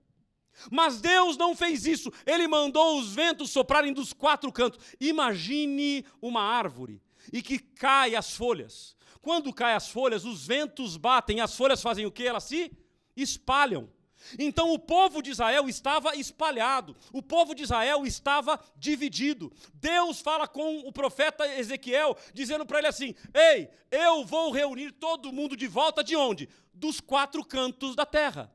[0.69, 4.79] Mas Deus não fez isso, Ele mandou os ventos soprarem dos quatro cantos.
[4.99, 8.92] Imagine uma árvore e que cai as folhas.
[9.23, 12.27] Quando cai as folhas, os ventos batem, as folhas fazem o que?
[12.27, 12.69] Elas se
[13.15, 13.89] espalham.
[14.37, 19.49] Então o povo de Israel estava espalhado, o povo de Israel estava dividido.
[19.75, 25.31] Deus fala com o profeta Ezequiel, dizendo para ele assim: Ei, eu vou reunir todo
[25.31, 26.49] mundo de volta de onde?
[26.73, 28.53] Dos quatro cantos da terra.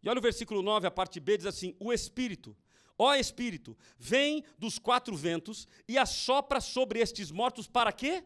[0.00, 2.56] E olha o versículo 9, a parte B diz assim: O Espírito
[2.98, 8.24] Ó Espírito, vem dos quatro ventos e assopra sobre estes mortos para quê?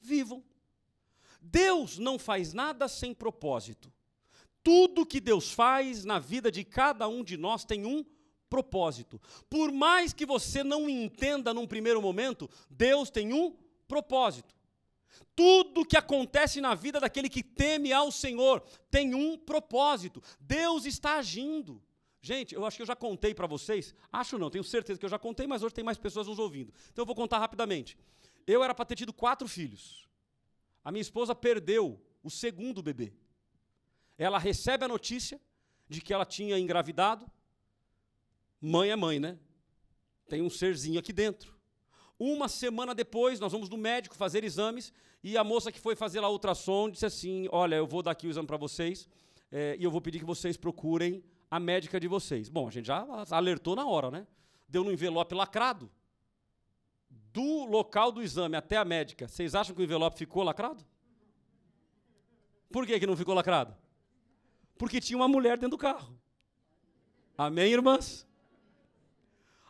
[0.00, 0.42] Vivam.
[1.40, 3.92] Deus não faz nada sem propósito.
[4.62, 8.04] Tudo que Deus faz na vida de cada um de nós tem um
[8.48, 9.20] propósito.
[9.50, 13.56] Por mais que você não entenda num primeiro momento, Deus tem um
[13.88, 14.54] propósito.
[15.34, 20.22] Tudo que acontece na vida daquele que teme ao Senhor tem um propósito.
[20.40, 21.82] Deus está agindo.
[22.24, 23.92] Gente, eu acho que eu já contei para vocês.
[24.12, 26.72] Acho não, tenho certeza que eu já contei, mas hoje tem mais pessoas nos ouvindo.
[26.92, 27.98] Então eu vou contar rapidamente.
[28.46, 30.08] Eu era para ter tido quatro filhos.
[30.84, 33.12] A minha esposa perdeu o segundo bebê.
[34.16, 35.40] Ela recebe a notícia
[35.88, 37.28] de que ela tinha engravidado.
[38.60, 39.36] Mãe é mãe, né?
[40.28, 41.52] Tem um serzinho aqui dentro.
[42.16, 44.92] Uma semana depois, nós vamos no médico fazer exames
[45.24, 48.28] e a moça que foi fazer lá ultrassom disse assim: Olha, eu vou dar aqui
[48.28, 49.08] o exame para vocês
[49.50, 52.48] é, e eu vou pedir que vocês procurem a médica de vocês.
[52.48, 54.26] Bom, a gente já alertou na hora, né?
[54.66, 55.92] Deu no envelope lacrado.
[57.10, 60.82] Do local do exame até a médica, vocês acham que o envelope ficou lacrado?
[62.70, 63.76] Por que, que não ficou lacrado?
[64.78, 66.18] Porque tinha uma mulher dentro do carro.
[67.36, 68.26] Amém, irmãs?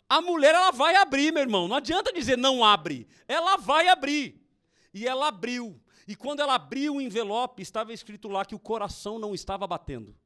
[0.08, 1.66] A mulher, ela vai abrir, meu irmão.
[1.66, 3.08] Não adianta dizer não abre.
[3.26, 4.40] Ela vai abrir.
[4.94, 5.82] E ela abriu.
[6.06, 10.16] E quando ela abriu o envelope, estava escrito lá que o coração não estava batendo.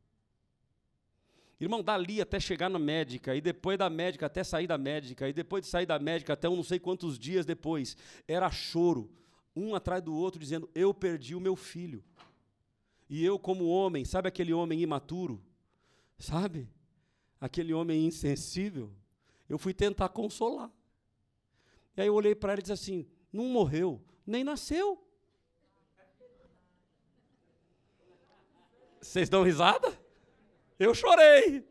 [1.58, 5.32] Irmão, dali até chegar na médica, e depois da médica até sair da médica, e
[5.32, 7.96] depois de sair da médica até um não sei quantos dias depois,
[8.28, 9.10] era choro,
[9.54, 12.04] um atrás do outro, dizendo: Eu perdi o meu filho.
[13.08, 15.42] E eu, como homem, sabe aquele homem imaturo?
[16.18, 16.68] Sabe?
[17.40, 18.92] Aquele homem insensível.
[19.48, 20.70] Eu fui tentar consolar.
[21.96, 25.02] E aí eu olhei para ela e disse assim: Não morreu, nem nasceu.
[29.00, 30.05] Vocês dão risada?
[30.78, 31.66] Eu chorei.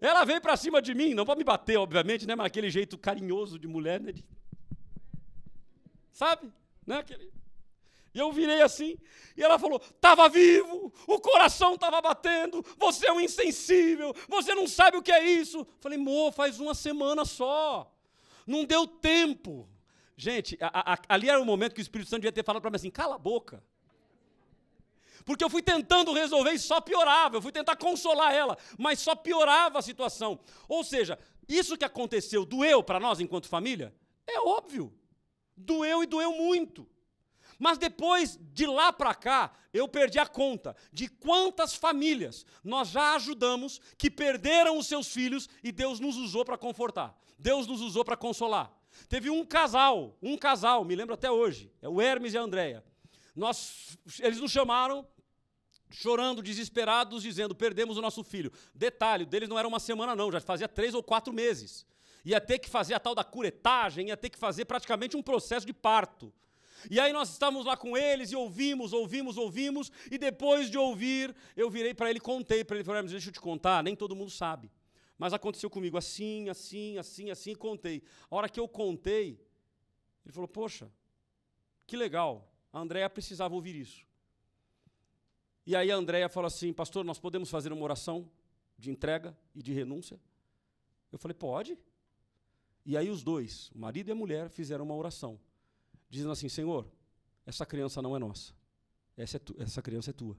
[0.00, 2.34] Ela veio para cima de mim, não para me bater, obviamente, né?
[2.36, 4.12] Mas aquele jeito carinhoso de mulher, né?
[4.12, 4.24] De...
[6.12, 6.52] Sabe?
[6.86, 6.98] Né?
[6.98, 7.32] Aquele...
[8.14, 8.96] E eu virei assim,
[9.36, 14.66] e ela falou: estava vivo, o coração estava batendo, você é um insensível, você não
[14.66, 15.66] sabe o que é isso.
[15.78, 17.92] Falei, mo, faz uma semana só,
[18.46, 19.68] não deu tempo.
[20.16, 22.70] Gente, a, a, ali era o momento que o Espírito Santo devia ter falado para
[22.70, 23.62] mim assim: cala a boca.
[25.28, 29.14] Porque eu fui tentando resolver e só piorava, eu fui tentar consolar ela, mas só
[29.14, 30.40] piorava a situação.
[30.66, 33.94] Ou seja, isso que aconteceu doeu para nós enquanto família?
[34.26, 34.90] É óbvio.
[35.54, 36.88] Doeu e doeu muito.
[37.58, 43.14] Mas depois de lá para cá, eu perdi a conta de quantas famílias nós já
[43.14, 47.14] ajudamos que perderam os seus filhos e Deus nos usou para confortar.
[47.38, 48.72] Deus nos usou para consolar.
[49.10, 52.82] Teve um casal, um casal, me lembro até hoje, é o Hermes e a Andréia.
[53.36, 55.06] Nós, eles nos chamaram
[55.90, 58.52] chorando, desesperados, dizendo: perdemos o nosso filho.
[58.74, 61.86] Detalhe, deles não era uma semana, não, já fazia três ou quatro meses.
[62.24, 65.66] Ia ter que fazer a tal da curetagem, ia ter que fazer praticamente um processo
[65.66, 66.32] de parto.
[66.90, 71.34] E aí nós estávamos lá com eles e ouvimos, ouvimos, ouvimos, e depois de ouvir,
[71.56, 74.14] eu virei para ele contei para ele, falei, mas deixa eu te contar, nem todo
[74.14, 74.70] mundo sabe.
[75.16, 78.02] Mas aconteceu comigo assim, assim, assim, assim, e contei.
[78.30, 79.40] A hora que eu contei,
[80.24, 80.88] ele falou, poxa,
[81.84, 84.07] que legal, a Andréa precisava ouvir isso.
[85.68, 88.26] E aí a Andréia falou assim, pastor, nós podemos fazer uma oração
[88.78, 90.18] de entrega e de renúncia?
[91.12, 91.76] Eu falei, pode.
[92.86, 95.38] E aí os dois, o marido e a mulher, fizeram uma oração,
[96.08, 96.90] dizendo assim, Senhor,
[97.44, 98.54] essa criança não é nossa,
[99.14, 100.38] essa, é tu, essa criança é tua.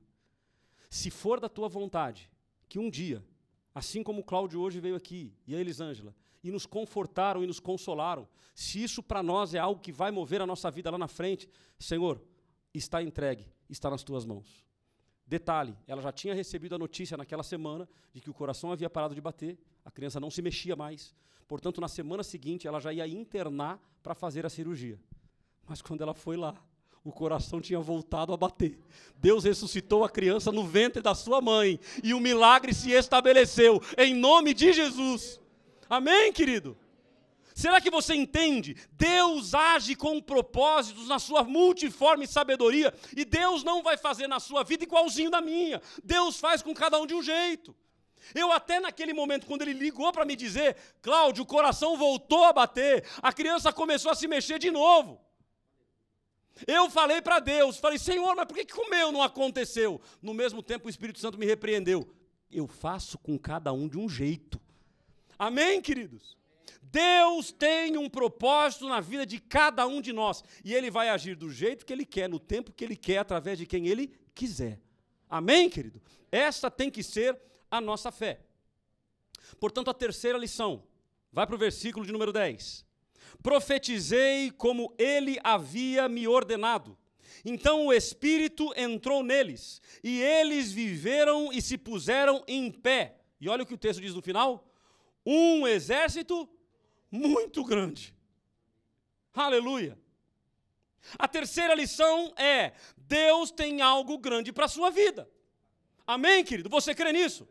[0.89, 2.27] Se for da tua vontade,
[2.67, 3.23] que um dia,
[3.71, 7.59] assim como o Cláudio hoje veio aqui, e a Elisângela, e nos confortaram e nos
[7.59, 11.07] consolaram, se isso para nós é algo que vai mover a nossa vida lá na
[11.07, 12.19] frente, Senhor,
[12.73, 14.67] está entregue, está nas tuas mãos.
[15.29, 19.13] Detalhe, ela já tinha recebido a notícia naquela semana de que o coração havia parado
[19.13, 21.13] de bater, a criança não se mexia mais.
[21.47, 24.99] Portanto, na semana seguinte, ela já ia internar para fazer a cirurgia.
[25.67, 26.55] Mas quando ela foi lá,
[27.03, 28.79] o coração tinha voltado a bater.
[29.17, 34.15] Deus ressuscitou a criança no ventre da sua mãe e o milagre se estabeleceu em
[34.15, 35.39] nome de Jesus.
[35.87, 36.75] Amém, querido?
[37.59, 38.77] Será que você entende?
[38.93, 44.63] Deus age com propósitos na sua multiforme sabedoria e Deus não vai fazer na sua
[44.63, 45.81] vida igualzinho da minha.
[46.01, 47.75] Deus faz com cada um de um jeito.
[48.33, 52.53] Eu até naquele momento, quando ele ligou para me dizer, Cláudio, o coração voltou a
[52.53, 55.19] bater, a criança começou a se mexer de novo.
[56.65, 59.99] Eu falei para Deus, falei, Senhor, mas por que, que o meu não aconteceu?
[60.21, 62.09] No mesmo tempo o Espírito Santo me repreendeu.
[62.49, 64.61] Eu faço com cada um de um jeito.
[65.37, 66.38] Amém, queridos?
[66.91, 70.43] Deus tem um propósito na vida de cada um de nós.
[70.63, 73.58] E Ele vai agir do jeito que Ele quer, no tempo que Ele quer, através
[73.58, 74.80] de quem Ele quiser.
[75.30, 76.02] Amém, querido?
[76.32, 78.41] Essa tem que ser a nossa fé.
[79.60, 80.84] Portanto, a terceira lição,
[81.32, 82.86] vai para o versículo de número 10.
[83.41, 86.97] Profetizei como ele havia me ordenado.
[87.45, 93.17] Então o Espírito entrou neles, e eles viveram e se puseram em pé.
[93.39, 94.67] E olha o que o texto diz no final:
[95.25, 96.49] um exército
[97.11, 98.13] muito grande.
[99.33, 99.97] Aleluia.
[101.17, 105.29] A terceira lição é: Deus tem algo grande para a sua vida.
[106.05, 106.69] Amém, querido?
[106.69, 107.47] Você crê nisso?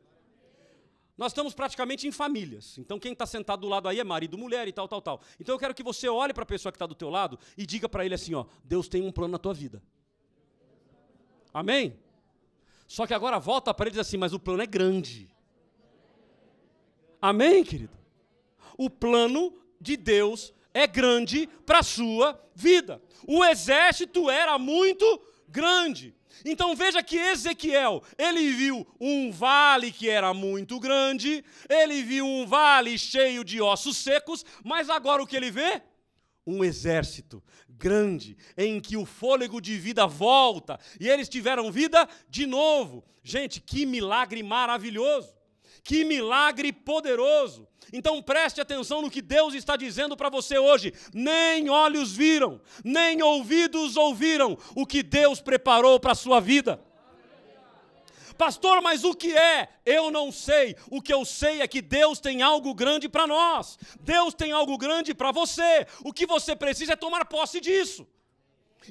[1.16, 2.78] Nós estamos praticamente em famílias.
[2.78, 5.20] Então quem está sentado do lado aí é marido, mulher e tal, tal, tal.
[5.40, 7.66] Então eu quero que você olhe para a pessoa que está do teu lado e
[7.66, 9.82] diga para ele assim, ó, Deus tem um plano na tua vida.
[11.52, 11.98] Amém?
[12.86, 15.28] Só que agora volta para ele e diz assim, mas o plano é grande.
[17.20, 17.98] Amém, querido?
[18.78, 23.02] O plano de Deus é grande para a sua vida.
[23.26, 26.14] O exército era muito grande.
[26.44, 32.46] Então veja que Ezequiel, ele viu um vale que era muito grande, ele viu um
[32.46, 35.82] vale cheio de ossos secos, mas agora o que ele vê?
[36.46, 42.46] Um exército grande, em que o fôlego de vida volta, e eles tiveram vida de
[42.46, 43.04] novo.
[43.22, 45.37] Gente, que milagre maravilhoso!
[45.88, 47.66] Que milagre poderoso!
[47.90, 50.92] Então preste atenção no que Deus está dizendo para você hoje.
[51.14, 56.78] Nem olhos viram, nem ouvidos ouviram o que Deus preparou para a sua vida.
[58.36, 59.66] Pastor, mas o que é?
[59.86, 60.76] Eu não sei.
[60.90, 63.78] O que eu sei é que Deus tem algo grande para nós.
[63.98, 65.86] Deus tem algo grande para você.
[66.04, 68.06] O que você precisa é tomar posse disso.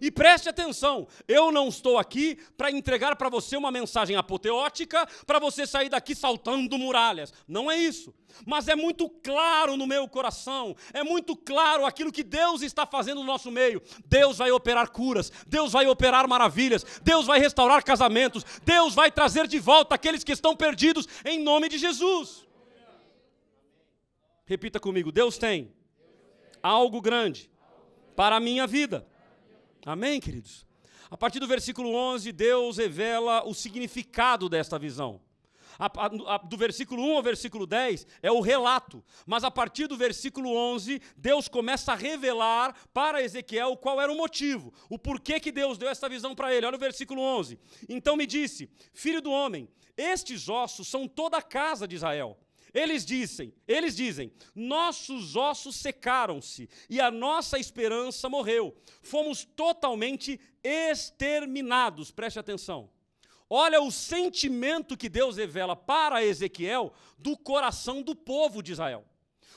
[0.02, 5.40] E preste atenção, eu não estou aqui para entregar para você uma mensagem apoteótica, para
[5.40, 7.34] você sair daqui saltando muralhas.
[7.48, 8.14] Não é isso.
[8.46, 13.22] Mas é muito claro no meu coração, é muito claro aquilo que Deus está fazendo
[13.22, 13.82] no nosso meio.
[14.06, 19.48] Deus vai operar curas, Deus vai operar maravilhas, Deus vai restaurar casamentos, Deus vai trazer
[19.48, 22.46] de volta aqueles que estão perdidos em nome de Jesus.
[24.46, 25.74] Repita comigo: Deus tem
[26.62, 27.50] algo grande
[28.16, 29.08] para a minha vida.
[29.88, 30.68] Amém, queridos?
[31.10, 35.22] A partir do versículo 11, Deus revela o significado desta visão.
[35.80, 35.86] A,
[36.36, 40.54] a, do versículo 1 ao versículo 10 é o relato, mas a partir do versículo
[40.54, 45.78] 11, Deus começa a revelar para Ezequiel qual era o motivo, o porquê que Deus
[45.78, 46.66] deu essa visão para ele.
[46.66, 47.58] Olha o versículo 11.
[47.88, 52.38] Então me disse: Filho do homem, estes ossos são toda a casa de Israel.
[52.74, 58.76] Eles dizem, eles dizem: "Nossos ossos secaram-se e a nossa esperança morreu.
[59.02, 62.90] Fomos totalmente exterminados." Preste atenção.
[63.50, 69.06] Olha o sentimento que Deus revela para Ezequiel do coração do povo de Israel.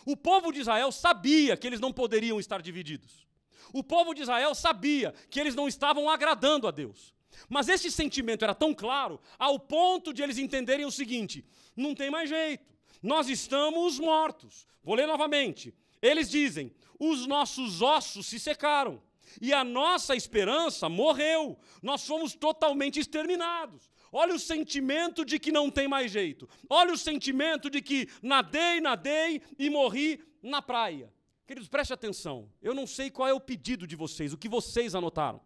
[0.06, 3.26] O povo de Israel sabia que eles não poderiam estar divididos.
[3.72, 7.14] O povo de Israel sabia que eles não estavam agradando a Deus.
[7.48, 11.44] Mas esse sentimento era tão claro ao ponto de eles entenderem o seguinte:
[11.76, 12.69] não tem mais jeito,
[13.02, 14.66] nós estamos mortos.
[14.82, 15.74] Vou ler novamente.
[16.00, 19.02] Eles dizem: os nossos ossos se secaram
[19.40, 21.58] e a nossa esperança morreu.
[21.82, 23.90] Nós fomos totalmente exterminados.
[24.12, 26.48] Olha o sentimento de que não tem mais jeito.
[26.68, 31.12] Olha o sentimento de que nadei, nadei e morri na praia.
[31.46, 32.50] Queridos, preste atenção.
[32.60, 35.40] Eu não sei qual é o pedido de vocês, o que vocês anotaram.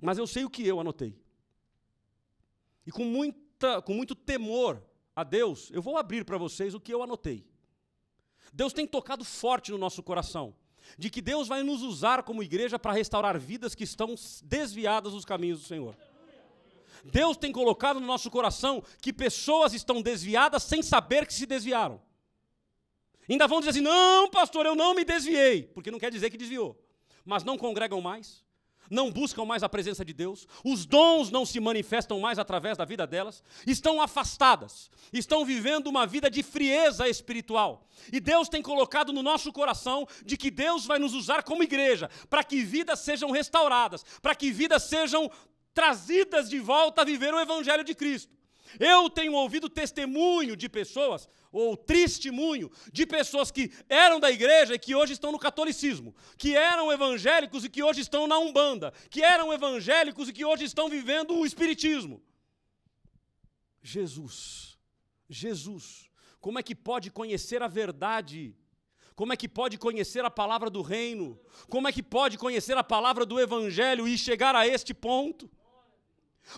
[0.00, 1.18] Mas eu sei o que eu anotei.
[2.86, 4.82] E com, muita, com muito temor
[5.14, 7.46] a Deus, eu vou abrir para vocês o que eu anotei.
[8.52, 10.54] Deus tem tocado forte no nosso coração
[10.98, 15.24] de que Deus vai nos usar como igreja para restaurar vidas que estão desviadas dos
[15.24, 15.96] caminhos do Senhor.
[17.04, 22.00] Deus tem colocado no nosso coração que pessoas estão desviadas sem saber que se desviaram.
[23.28, 26.36] Ainda vão dizer assim: não, pastor, eu não me desviei, porque não quer dizer que
[26.36, 26.78] desviou,
[27.24, 28.44] mas não congregam mais,
[28.90, 32.84] não buscam mais a presença de Deus, os dons não se manifestam mais através da
[32.84, 37.86] vida delas, estão afastadas, estão vivendo uma vida de frieza espiritual.
[38.12, 42.10] E Deus tem colocado no nosso coração de que Deus vai nos usar como igreja
[42.28, 45.30] para que vidas sejam restauradas, para que vidas sejam
[45.72, 48.32] trazidas de volta a viver o evangelho de Cristo.
[48.78, 54.78] Eu tenho ouvido testemunho de pessoas, ou testemunho, de pessoas que eram da igreja e
[54.78, 59.22] que hoje estão no catolicismo, que eram evangélicos e que hoje estão na Umbanda, que
[59.22, 62.22] eram evangélicos e que hoje estão vivendo o Espiritismo.
[63.82, 64.78] Jesus,
[65.28, 66.10] Jesus,
[66.40, 68.56] como é que pode conhecer a verdade?
[69.14, 71.38] Como é que pode conhecer a palavra do reino?
[71.68, 75.48] Como é que pode conhecer a palavra do evangelho e chegar a este ponto?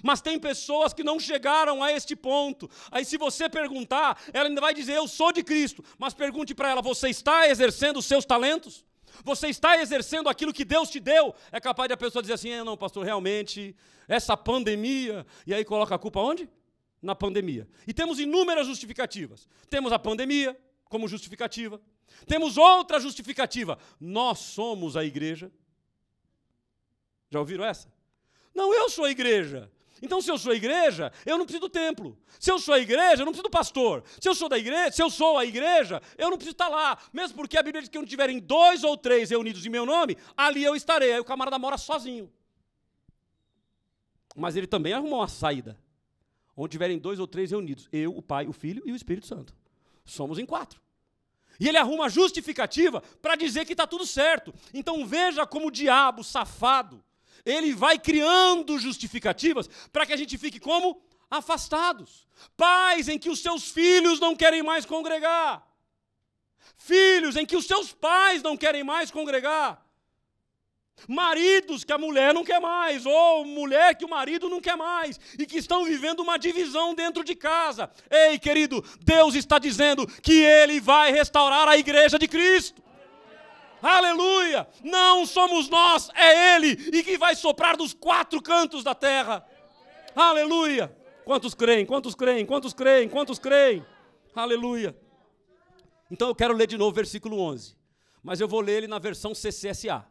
[0.03, 2.68] Mas tem pessoas que não chegaram a este ponto.
[2.90, 5.85] Aí, se você perguntar, ela ainda vai dizer: Eu sou de Cristo.
[5.99, 8.85] Mas pergunte para ela: Você está exercendo os seus talentos?
[9.25, 11.35] Você está exercendo aquilo que Deus te deu?
[11.51, 13.75] É capaz de a pessoa dizer assim: é, Não, pastor, realmente,
[14.09, 15.27] essa pandemia.
[15.46, 16.49] E aí coloca a culpa onde?
[17.01, 17.68] Na pandemia.
[17.87, 19.49] E temos inúmeras justificativas.
[19.70, 21.81] Temos a pandemia como justificativa.
[22.27, 25.51] Temos outra justificativa: Nós somos a igreja.
[27.31, 27.92] Já ouviram essa?
[28.55, 29.70] Não, eu sou a igreja.
[30.03, 32.19] Então, se eu sou a igreja, eu não preciso do templo.
[32.39, 34.05] Se eu sou a igreja, eu não preciso do pastor.
[34.21, 36.99] Se eu sou da igreja, se eu sou a igreja, eu não preciso estar lá.
[37.13, 40.17] Mesmo porque a Bíblia diz que onde tiverem dois ou três reunidos em meu nome,
[40.37, 41.13] ali eu estarei.
[41.13, 42.31] Aí o camarada mora sozinho.
[44.35, 45.79] Mas ele também arrumou uma saída.
[46.55, 49.55] Onde tiverem dois ou três reunidos, eu, o Pai, o Filho e o Espírito Santo.
[50.05, 50.81] Somos em quatro.
[51.59, 54.55] E ele arruma justificativa para dizer que está tudo certo.
[54.75, 57.03] Então veja como o diabo, safado,
[57.47, 61.01] ele vai criando justificativas para que a gente fique como?
[61.31, 62.27] Afastados.
[62.57, 65.65] Pais em que os seus filhos não querem mais congregar.
[66.77, 69.87] Filhos em que os seus pais não querem mais congregar.
[71.07, 75.21] Maridos que a mulher não quer mais, ou mulher que o marido não quer mais,
[75.39, 77.91] e que estão vivendo uma divisão dentro de casa.
[78.11, 82.83] Ei, querido, Deus está dizendo que Ele vai restaurar a igreja de Cristo.
[83.88, 84.68] Aleluia!
[84.83, 89.46] Não somos nós, é Ele, e que vai soprar dos quatro cantos da terra.
[90.12, 90.88] Aleluia!
[91.25, 91.87] Quantos creem?
[91.87, 92.44] Quantos creem?
[92.44, 93.09] Quantos creem?
[93.09, 93.87] Quantos creem?
[94.35, 94.99] Aleluia!
[96.11, 97.77] Então eu quero ler de novo o versículo 11,
[98.25, 100.05] mas eu vou ler ele na versão CCSA.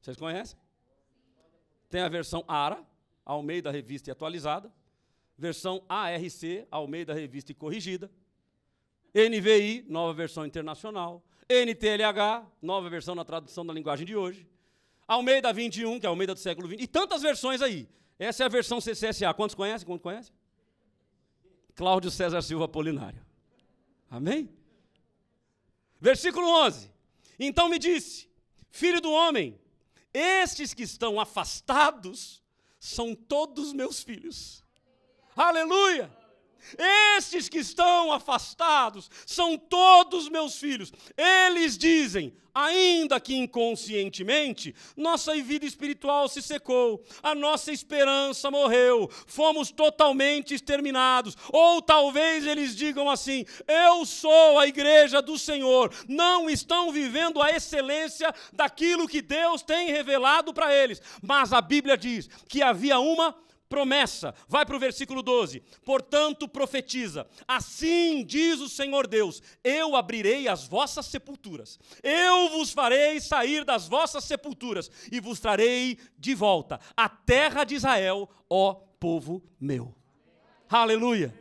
[0.00, 0.56] Vocês conhecem?
[1.88, 2.80] Tem a versão ARA,
[3.24, 4.72] ao meio da revista e atualizada,
[5.36, 8.08] versão ARC, ao meio da revista e corrigida,
[9.14, 14.46] NVI, nova versão internacional, NTLH, nova versão na tradução da linguagem de hoje.
[15.06, 17.88] Almeida 21, que é Almeida do século 20, e tantas versões aí.
[18.18, 19.34] Essa é a versão CCSA.
[19.34, 19.86] Quantos conhecem?
[19.86, 20.32] Quantos conhecem?
[21.74, 23.24] Cláudio César Silva Apolinário.
[24.08, 24.48] Amém?
[26.00, 26.92] Versículo 11.
[27.38, 28.28] Então me disse:
[28.70, 29.58] Filho do homem,
[30.12, 32.42] estes que estão afastados
[32.78, 34.64] são todos meus filhos.
[35.36, 36.19] Aleluia!
[37.16, 40.92] Estes que estão afastados são todos meus filhos.
[41.16, 49.70] Eles dizem, ainda que inconscientemente, nossa vida espiritual se secou, a nossa esperança morreu, fomos
[49.70, 51.36] totalmente exterminados.
[51.52, 55.92] Ou talvez eles digam assim: Eu sou a igreja do Senhor.
[56.08, 61.00] Não estão vivendo a excelência daquilo que Deus tem revelado para eles.
[61.22, 63.34] Mas a Bíblia diz que havia uma
[63.70, 64.34] promessa.
[64.48, 65.62] Vai para o versículo 12.
[65.84, 73.20] Portanto, profetiza: Assim diz o Senhor Deus: Eu abrirei as vossas sepulturas, eu vos farei
[73.20, 79.42] sair das vossas sepulturas e vos trarei de volta a terra de Israel, ó povo
[79.58, 79.94] meu.
[80.68, 81.34] Aleluia.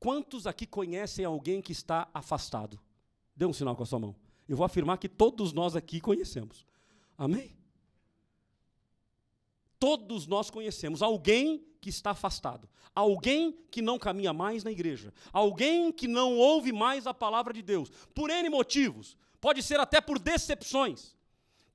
[0.00, 2.78] Quantos aqui conhecem alguém que está afastado?
[3.34, 4.14] Dê um sinal com a sua mão.
[4.48, 6.64] Eu vou afirmar que todos nós aqui conhecemos.
[7.16, 7.57] Amém?
[9.78, 11.02] Todos nós conhecemos.
[11.02, 16.72] Alguém que está afastado, alguém que não caminha mais na igreja, alguém que não ouve
[16.72, 21.16] mais a palavra de Deus, por N motivos, pode ser até por decepções.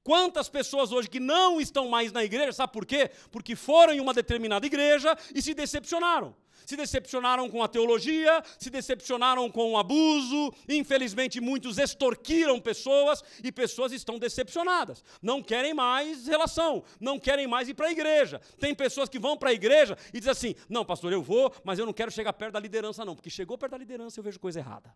[0.04, 3.10] Quantas pessoas hoje que não estão mais na igreja, sabe por quê?
[3.32, 6.36] Porque foram em uma determinada igreja e se decepcionaram
[6.66, 13.52] se decepcionaram com a teologia, se decepcionaram com o abuso, infelizmente muitos extorquiram pessoas e
[13.52, 15.04] pessoas estão decepcionadas.
[15.22, 18.40] Não querem mais relação, não querem mais ir para a igreja.
[18.60, 21.80] Tem pessoas que vão para a igreja e dizem assim: não, pastor, eu vou, mas
[21.80, 24.40] eu não quero chegar perto da liderança, não, porque chegou perto da liderança eu vejo
[24.40, 24.94] coisa errada.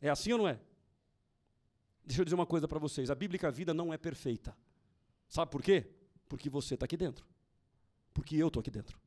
[0.00, 0.58] É assim ou não é?
[2.04, 4.56] Deixa eu dizer uma coisa para vocês: a bíblica vida não é perfeita.
[5.28, 5.88] Sabe por quê?
[6.28, 7.24] Porque você está aqui dentro.
[8.12, 9.00] Porque eu estou aqui dentro.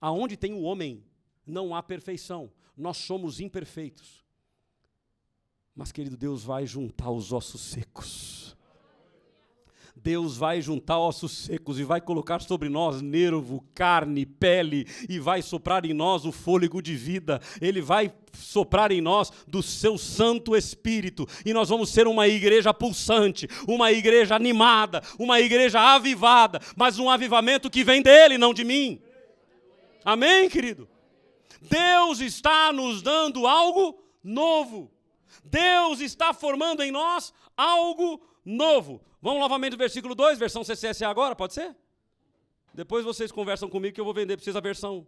[0.00, 1.04] Aonde tem o homem,
[1.46, 2.50] não há perfeição.
[2.76, 4.24] Nós somos imperfeitos.
[5.74, 8.56] Mas, querido, Deus vai juntar os ossos secos.
[10.02, 15.42] Deus vai juntar ossos secos e vai colocar sobre nós nervo, carne, pele, e vai
[15.42, 17.40] soprar em nós o fôlego de vida.
[17.60, 22.72] Ele vai soprar em nós do seu Santo Espírito, e nós vamos ser uma igreja
[22.72, 28.64] pulsante, uma igreja animada, uma igreja avivada, mas um avivamento que vem dele, não de
[28.64, 29.02] mim.
[30.04, 30.88] Amém, querido?
[31.60, 34.90] Deus está nos dando algo novo.
[35.44, 39.02] Deus está formando em nós algo novo.
[39.20, 41.76] Vamos novamente no versículo 2, versão CCSA agora, pode ser?
[42.72, 45.06] Depois vocês conversam comigo que eu vou vender para vocês a versão.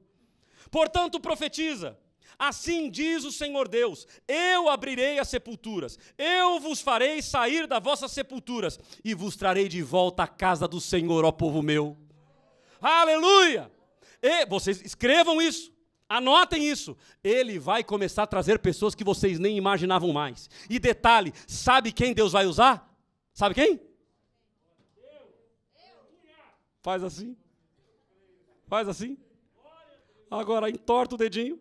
[0.70, 1.98] Portanto, profetiza.
[2.38, 8.10] Assim diz o Senhor Deus: Eu abrirei as sepulturas, eu vos farei sair das vossas
[8.10, 11.96] sepulturas e vos trarei de volta à casa do Senhor, ó povo meu.
[12.80, 13.70] Aleluia!
[14.22, 15.72] E vocês escrevam isso.
[16.08, 16.96] Anotem isso.
[17.24, 20.48] Ele vai começar a trazer pessoas que vocês nem imaginavam mais.
[20.70, 22.94] E detalhe, sabe quem Deus vai usar?
[23.32, 23.80] Sabe quem?
[26.82, 27.36] Faz assim.
[28.66, 29.16] Faz assim.
[30.30, 31.60] Agora entorta o dedinho.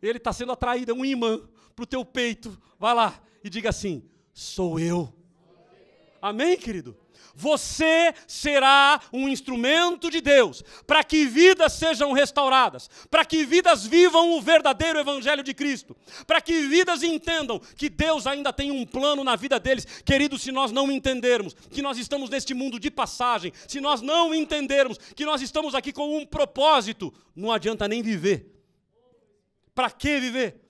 [0.00, 1.40] Ele está sendo atraído, é um imã
[1.74, 2.60] para o teu peito.
[2.78, 5.12] Vai lá e diga assim: sou eu.
[6.20, 6.96] Amém, querido?
[7.34, 14.32] Você será um instrumento de Deus para que vidas sejam restauradas, para que vidas vivam
[14.32, 19.24] o verdadeiro Evangelho de Cristo, para que vidas entendam que Deus ainda tem um plano
[19.24, 19.86] na vida deles.
[20.04, 24.34] Querido, se nós não entendermos que nós estamos neste mundo de passagem, se nós não
[24.34, 28.52] entendermos que nós estamos aqui com um propósito, não adianta nem viver.
[29.74, 30.61] Para que viver?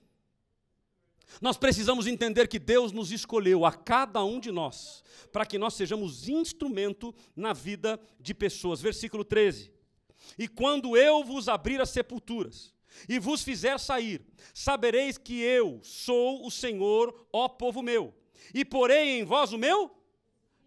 [1.41, 5.73] Nós precisamos entender que Deus nos escolheu, a cada um de nós, para que nós
[5.73, 8.81] sejamos instrumento na vida de pessoas.
[8.81, 9.71] Versículo 13.
[10.37, 12.73] E quando eu vos abrir as sepulturas
[13.09, 18.13] e vos fizer sair, sabereis que eu sou o Senhor, ó povo meu,
[18.53, 19.91] e porei em vós o meu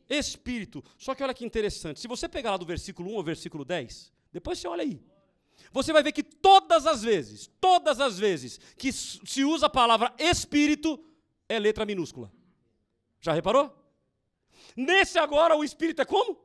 [0.09, 0.85] espírito.
[0.99, 4.13] Só que olha que interessante, se você pegar lá do versículo 1 ao versículo 10,
[4.33, 5.01] depois você olha aí
[5.73, 10.15] você vai ver que todas as vezes, todas as vezes que se usa a palavra
[10.19, 11.03] espírito,
[11.49, 12.33] é letra minúscula.
[13.21, 13.75] Já reparou?
[14.77, 16.39] Nesse agora o espírito é como?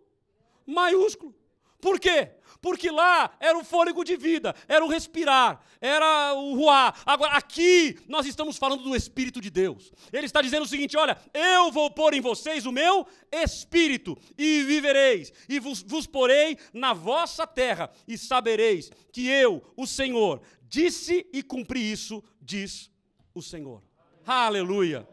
[0.66, 1.36] Maiúsculo.
[1.82, 2.32] Por quê?
[2.62, 7.02] Porque lá era o fôlego de vida, era o respirar, era o ruar.
[7.06, 9.92] Agora, aqui, nós estamos falando do Espírito de Deus.
[10.14, 14.62] Ele está dizendo o seguinte: olha, eu vou pôr em vocês o meu Espírito, e
[14.62, 21.28] vivereis, e vos, vos porei na vossa terra, e sabereis que eu, o Senhor, disse
[21.34, 22.92] e cumpri isso, diz
[23.34, 23.82] o Senhor.
[24.24, 25.08] Aleluia.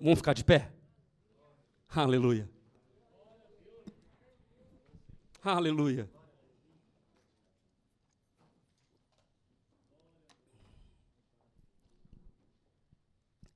[0.00, 0.70] Vamos ficar de pé?
[1.88, 2.55] Aleluia.
[5.52, 6.10] Aleluia.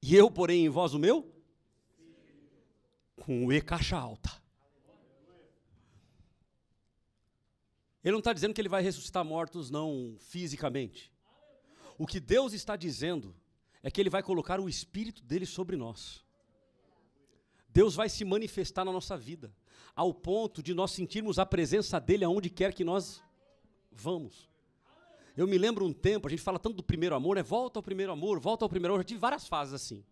[0.03, 1.31] E eu, porém, em vós o meu?
[3.17, 4.31] Com o E caixa alta.
[8.03, 11.13] Ele não está dizendo que ele vai ressuscitar mortos, não fisicamente.
[11.99, 13.37] O que Deus está dizendo
[13.83, 16.25] é que ele vai colocar o Espírito dele sobre nós.
[17.73, 19.55] Deus vai se manifestar na nossa vida,
[19.95, 23.23] ao ponto de nós sentirmos a presença dele aonde quer que nós
[23.91, 24.49] vamos.
[25.37, 27.83] Eu me lembro um tempo, a gente fala tanto do primeiro amor, é volta ao
[27.83, 29.01] primeiro amor, volta ao primeiro amor.
[29.01, 30.05] Eu já tive várias fases assim,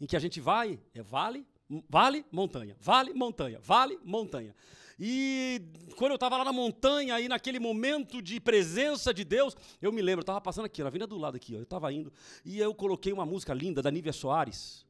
[0.00, 1.46] em que a gente vai, é vale,
[1.88, 4.54] vale, montanha, vale, montanha, vale, montanha.
[4.98, 5.62] E
[5.96, 10.02] quando eu estava lá na montanha, aí naquele momento de presença de Deus, eu me
[10.02, 12.12] lembro, eu estava passando aqui, na vinda do lado aqui, ó, eu estava indo,
[12.44, 14.84] e eu coloquei uma música linda da Nívia Soares.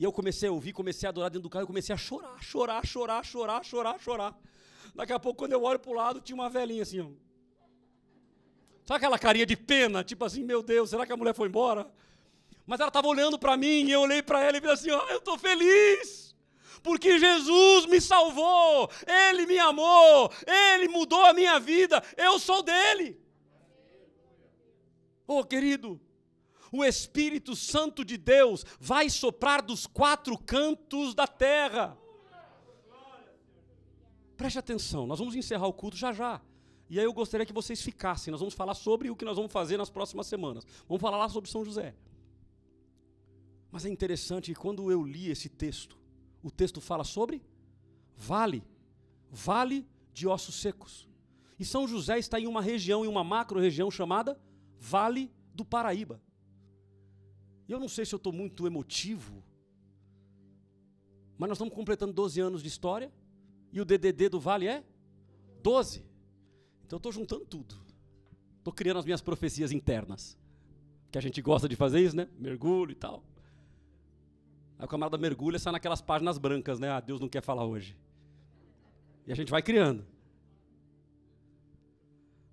[0.00, 2.42] E eu comecei a ouvir, comecei a adorar dentro do carro, eu comecei a chorar,
[2.42, 4.34] chorar, chorar, chorar, chorar, chorar.
[4.94, 7.08] Daqui a pouco, quando eu olho para o lado, tinha uma velhinha assim, ó.
[8.86, 11.86] Sabe aquela carinha de pena, tipo assim, meu Deus, será que a mulher foi embora?
[12.66, 15.06] Mas ela estava olhando para mim e eu olhei para ela e falei assim: ó,
[15.10, 16.34] eu estou feliz
[16.82, 23.20] porque Jesus me salvou, Ele me amou, Ele mudou a minha vida, eu sou dele.
[25.26, 26.00] Oh, querido,
[26.72, 31.96] o Espírito Santo de Deus vai soprar dos quatro cantos da terra.
[34.36, 36.40] Preste atenção, nós vamos encerrar o culto já já.
[36.88, 38.32] E aí eu gostaria que vocês ficassem.
[38.32, 40.66] Nós vamos falar sobre o que nós vamos fazer nas próximas semanas.
[40.88, 41.94] Vamos falar lá sobre São José.
[43.70, 45.96] Mas é interessante que quando eu li esse texto,
[46.42, 47.42] o texto fala sobre
[48.16, 48.64] vale,
[49.30, 51.08] vale de ossos secos.
[51.58, 54.40] E São José está em uma região, em uma macro-região chamada
[54.78, 56.20] Vale do Paraíba.
[57.70, 59.44] E eu não sei se eu estou muito emotivo,
[61.38, 63.12] mas nós estamos completando 12 anos de história,
[63.72, 64.82] e o DDD do Vale é
[65.62, 66.04] 12.
[66.84, 67.76] Então eu estou juntando tudo.
[68.58, 70.36] Estou criando as minhas profecias internas.
[71.12, 72.28] Que a gente gosta de fazer isso, né?
[72.36, 73.22] Mergulho e tal.
[74.76, 76.90] Aí o camarada mergulha e sai naquelas páginas brancas, né?
[76.90, 77.96] Ah, Deus não quer falar hoje.
[79.28, 80.04] E a gente vai criando.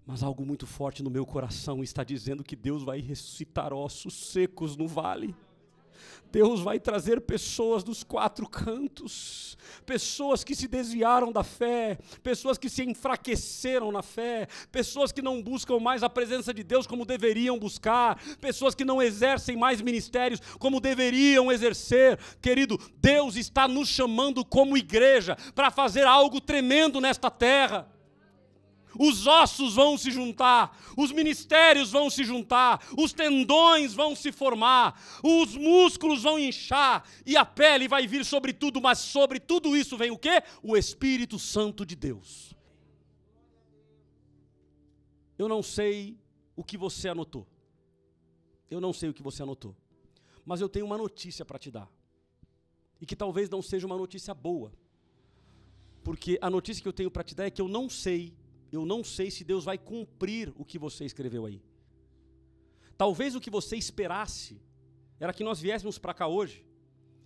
[0.08, 4.78] Mas algo muito forte no meu coração está dizendo que Deus vai ressuscitar ossos secos
[4.78, 5.36] no vale.
[6.32, 12.70] Deus vai trazer pessoas dos quatro cantos, pessoas que se desviaram da fé, pessoas que
[12.70, 17.60] se enfraqueceram na fé, pessoas que não buscam mais a presença de Deus como deveriam
[17.60, 22.18] buscar, pessoas que não exercem mais ministérios como deveriam exercer.
[22.42, 27.97] Querido, Deus está nos chamando como igreja para fazer algo tremendo nesta terra
[29.00, 35.00] os ossos vão se juntar, os ministérios vão se juntar, os tendões vão se formar,
[35.24, 39.98] os músculos vão inchar e a pele vai vir sobre tudo, mas sobre tudo isso
[39.98, 40.42] vem o que?
[40.64, 42.56] O Espírito Santo de Deus.
[45.38, 46.18] Eu não sei
[46.56, 47.48] o que você anotou.
[48.70, 49.76] Eu não sei o que você anotou.
[50.44, 51.90] Mas eu tenho uma notícia para te dar.
[53.00, 54.74] E que talvez não seja uma notícia boa.
[56.04, 58.34] Porque a notícia que eu tenho para te dar é que eu não sei
[58.78, 61.62] eu não sei se Deus vai cumprir o que você escreveu aí.
[62.98, 64.60] Talvez o que você esperasse
[65.20, 66.66] era que nós viéssemos para cá hoje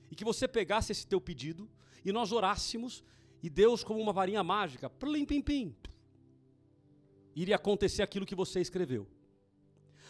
[0.10, 1.70] e que você pegasse esse teu pedido
[2.04, 3.04] e nós orássemos
[3.44, 5.76] e Deus, como uma varinha mágica, plim, pim, pim,
[7.36, 9.08] iria acontecer aquilo que você escreveu.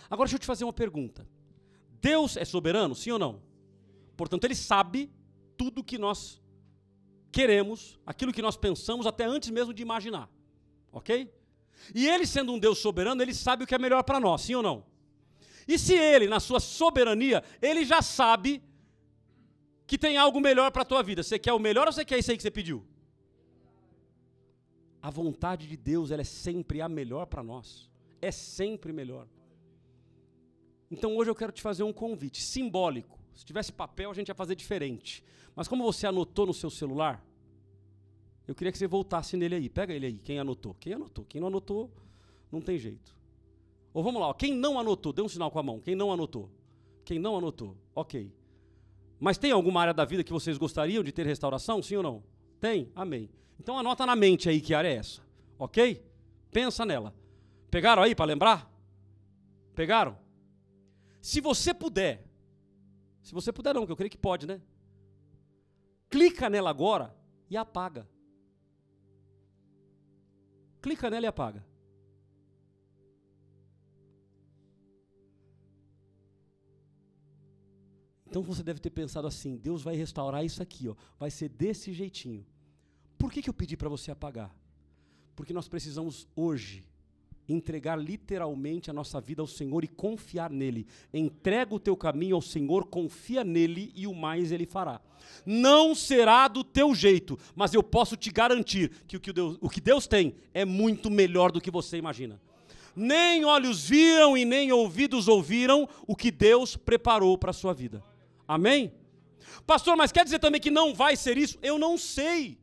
[0.10, 1.28] Agora deixa eu te fazer uma pergunta.
[2.02, 3.42] Deus é soberano, sim ou não?
[4.18, 5.10] Portanto, Ele sabe
[5.56, 6.42] tudo que nós
[7.32, 10.30] queremos, aquilo que nós pensamos, até antes mesmo de imaginar.
[10.92, 11.32] Ok?
[11.96, 14.56] E ele, sendo um Deus soberano, ele sabe o que é melhor para nós, sim
[14.56, 14.86] ou não?
[15.68, 18.64] E se ele, na sua soberania, ele já sabe
[19.88, 22.18] que tem algo melhor para a tua vida, você quer o melhor ou você quer
[22.18, 22.86] isso aí que você pediu?
[25.02, 27.90] A vontade de Deus, ela é sempre a melhor para nós.
[28.22, 29.28] É sempre melhor.
[30.92, 33.20] Então hoje eu quero te fazer um convite simbólico.
[33.34, 35.24] Se tivesse papel, a gente ia fazer diferente.
[35.56, 37.26] Mas como você anotou no seu celular,
[38.48, 39.70] eu queria que você voltasse nele aí.
[39.70, 40.76] Pega ele aí, quem anotou.
[40.80, 41.26] Quem anotou?
[41.26, 41.92] Quem não anotou,
[42.52, 43.16] não tem jeito.
[43.94, 44.34] Ou vamos lá, ó.
[44.34, 45.80] quem não anotou, dê um sinal com a mão.
[45.80, 46.50] Quem não anotou?
[47.04, 47.76] Quem não anotou?
[47.94, 48.32] Ok.
[49.20, 51.82] Mas tem alguma área da vida que vocês gostariam de ter restauração?
[51.82, 52.24] Sim ou não?
[52.60, 52.92] Tem?
[52.96, 53.30] Amém.
[53.60, 55.22] Então anota na mente aí que área é essa.
[55.60, 56.04] Ok?
[56.52, 57.14] Pensa nela.
[57.70, 58.72] Pegaram aí para lembrar?
[59.76, 60.18] Pegaram?
[61.22, 62.26] Se você puder,
[63.22, 64.60] se você puder não, que eu creio que pode, né?
[66.10, 67.16] Clica nela agora
[67.50, 68.08] e apaga.
[70.82, 71.64] Clica nela e apaga.
[78.26, 81.92] Então você deve ter pensado assim: Deus vai restaurar isso aqui, ó, vai ser desse
[81.92, 82.46] jeitinho.
[83.18, 84.56] Por que, que eu pedi para você apagar?
[85.36, 86.88] Porque nós precisamos hoje
[87.52, 90.88] entregar literalmente a nossa vida ao Senhor e confiar nele.
[91.14, 95.02] Entrega o teu caminho ao Senhor, confia nele e o mais ele fará.
[95.46, 99.70] Não será do teu jeito, mas eu posso te garantir que o que Deus, o
[99.70, 102.40] que Deus tem é muito melhor do que você imagina.
[102.96, 108.04] Nem olhos viram e nem ouvidos ouviram o que Deus preparou para a sua vida.
[108.48, 108.92] Amém?
[109.66, 111.58] Pastor, mas quer dizer também que não vai ser isso?
[111.62, 112.60] Eu não sei.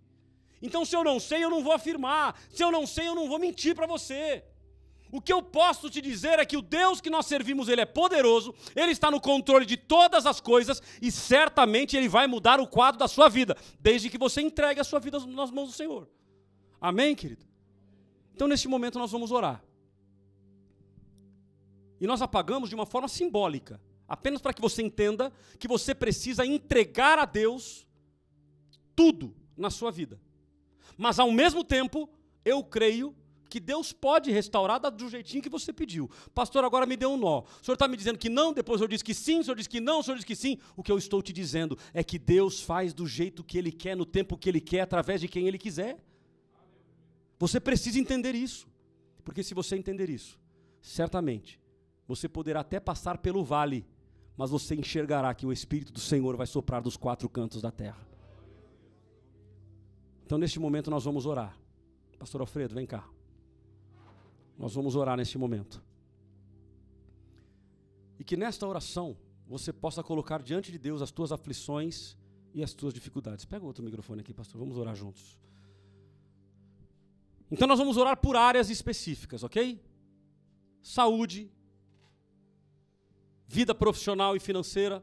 [0.61, 2.39] Então, se eu não sei, eu não vou afirmar.
[2.51, 4.45] Se eu não sei, eu não vou mentir para você.
[5.11, 7.87] O que eu posso te dizer é que o Deus que nós servimos, ele é
[7.87, 12.67] poderoso, ele está no controle de todas as coisas e certamente ele vai mudar o
[12.67, 16.09] quadro da sua vida, desde que você entregue a sua vida nas mãos do Senhor.
[16.81, 17.45] Amém, querido?
[18.35, 19.65] Então, neste momento, nós vamos orar.
[22.01, 26.47] E nós apagamos de uma forma simbólica, apenas para que você entenda que você precisa
[26.47, 27.87] entregar a Deus
[28.95, 30.21] tudo na sua vida.
[30.97, 32.09] Mas, ao mesmo tempo,
[32.45, 33.15] eu creio
[33.49, 36.11] que Deus pode restaurar do jeitinho que você pediu.
[36.35, 37.41] Pastor, agora me deu um nó.
[37.41, 39.69] O senhor está me dizendo que não, depois eu disse que sim, o senhor disse
[39.69, 40.59] que não, o senhor disse que sim.
[40.77, 43.97] O que eu estou te dizendo é que Deus faz do jeito que Ele quer,
[43.97, 45.99] no tempo que Ele quer, através de quem Ele quiser.
[47.39, 48.69] Você precisa entender isso.
[49.25, 50.39] Porque se você entender isso,
[50.81, 51.61] certamente,
[52.07, 53.87] você poderá até passar pelo vale,
[54.37, 58.09] mas você enxergará que o Espírito do Senhor vai soprar dos quatro cantos da terra.
[60.25, 61.57] Então, neste momento, nós vamos orar.
[62.19, 63.05] Pastor Alfredo, vem cá.
[64.59, 65.83] Nós vamos orar neste momento.
[68.19, 72.17] E que nesta oração você possa colocar diante de Deus as tuas aflições
[72.53, 73.45] e as tuas dificuldades.
[73.45, 74.59] Pega outro microfone aqui, pastor.
[74.59, 75.39] Vamos orar juntos.
[77.51, 79.81] Então nós vamos orar por áreas específicas, ok?
[80.83, 81.51] Saúde,
[83.47, 85.03] vida profissional e financeira,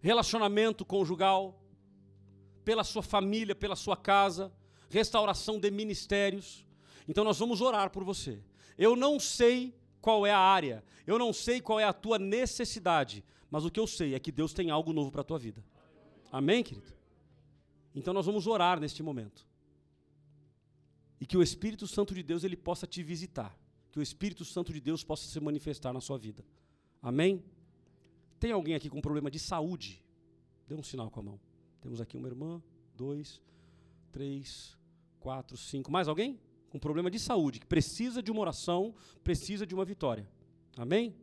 [0.00, 1.62] relacionamento conjugal,
[2.64, 4.52] pela sua família, pela sua casa,
[4.88, 6.66] restauração de ministérios,
[7.08, 8.40] então nós vamos orar por você.
[8.78, 13.24] Eu não sei qual é a área, eu não sei qual é a tua necessidade,
[13.50, 15.64] mas o que eu sei é que Deus tem algo novo para a tua vida.
[16.30, 16.92] Amém, querido?
[17.94, 19.46] Então nós vamos orar neste momento.
[21.20, 23.56] E que o Espírito Santo de Deus ele possa te visitar,
[23.92, 26.44] que o Espírito Santo de Deus possa se manifestar na sua vida.
[27.00, 27.44] Amém?
[28.40, 30.02] Tem alguém aqui com problema de saúde?
[30.66, 31.40] Dê um sinal com a mão.
[31.80, 32.62] Temos aqui uma irmã,
[32.96, 33.40] dois,
[34.10, 34.76] três,
[35.20, 35.92] quatro, cinco.
[35.92, 36.40] Mais alguém?
[36.72, 40.26] Com problema de saúde, que precisa de uma oração, precisa de uma vitória.
[40.74, 41.14] Amém?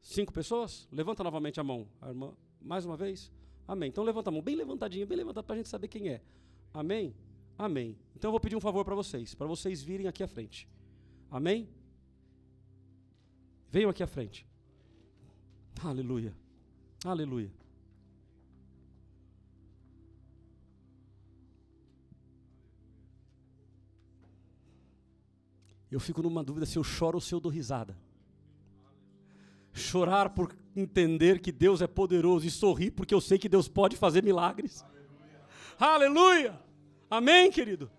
[0.00, 0.86] Cinco pessoas?
[0.92, 1.88] Levanta novamente a mão.
[2.00, 3.32] A irmã, mais uma vez?
[3.66, 3.88] Amém.
[3.88, 6.22] Então levanta a mão, bem levantadinha, bem levantada para a gente saber quem é.
[6.72, 7.16] Amém?
[7.58, 7.98] Amém.
[8.14, 10.68] Então eu vou pedir um favor para vocês, para vocês virem aqui à frente.
[11.28, 11.68] Amém?
[13.68, 14.46] Venham aqui à frente.
[15.82, 16.32] Aleluia.
[17.04, 17.65] Aleluia.
[25.90, 27.96] Eu fico numa dúvida se eu choro ou se eu dou risada.
[29.72, 33.96] Chorar por entender que Deus é poderoso e sorrir porque eu sei que Deus pode
[33.96, 34.84] fazer milagres.
[35.78, 36.48] Aleluia!
[36.48, 36.60] Aleluia.
[37.10, 37.90] Amém, querido?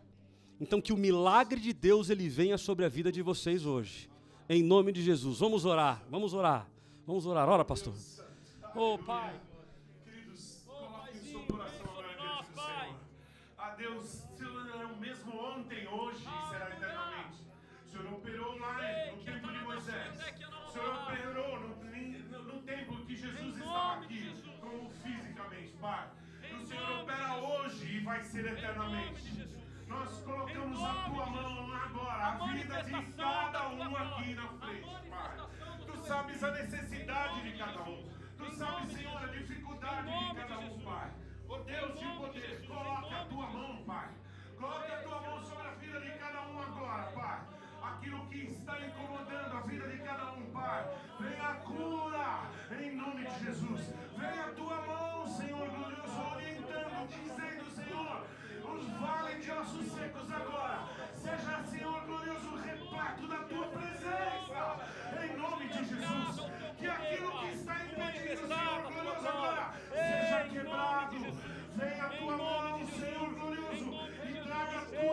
[0.60, 4.10] Então que o milagre de Deus ele venha sobre a vida de vocês hoje.
[4.50, 5.40] Em nome de Jesus.
[5.40, 6.68] Vamos orar, vamos orar.
[7.06, 7.48] Vamos orar.
[7.48, 7.94] Ora, pastor.
[8.76, 9.40] Oh, Pai.
[10.04, 12.96] Queridos, coloquem o seu coração agora diante do Senhor.
[13.58, 14.24] A Deus,
[14.82, 16.07] é o mesmo ontem, hoje
[27.68, 29.46] hoje e vai ser eternamente.
[29.88, 35.38] Nós colocamos a tua mão agora, a vida de cada um aqui na frente, Pai.
[35.86, 38.10] Tu sabes a necessidade de cada um.
[38.38, 41.12] Tu sabes, Senhor, a dificuldade de cada um, Pai.
[41.50, 44.10] Oh Deus de poder, coloca a tua mão, Pai.
[44.58, 48.78] Coloca a tua mão sobre a vida de cada um agora, Pai aquilo que está
[48.86, 50.86] incomodando a vida de cada um, Pai.
[51.20, 52.52] Venha a cura
[52.82, 53.94] em nome de Jesus.
[54.18, 54.87] Venha a tua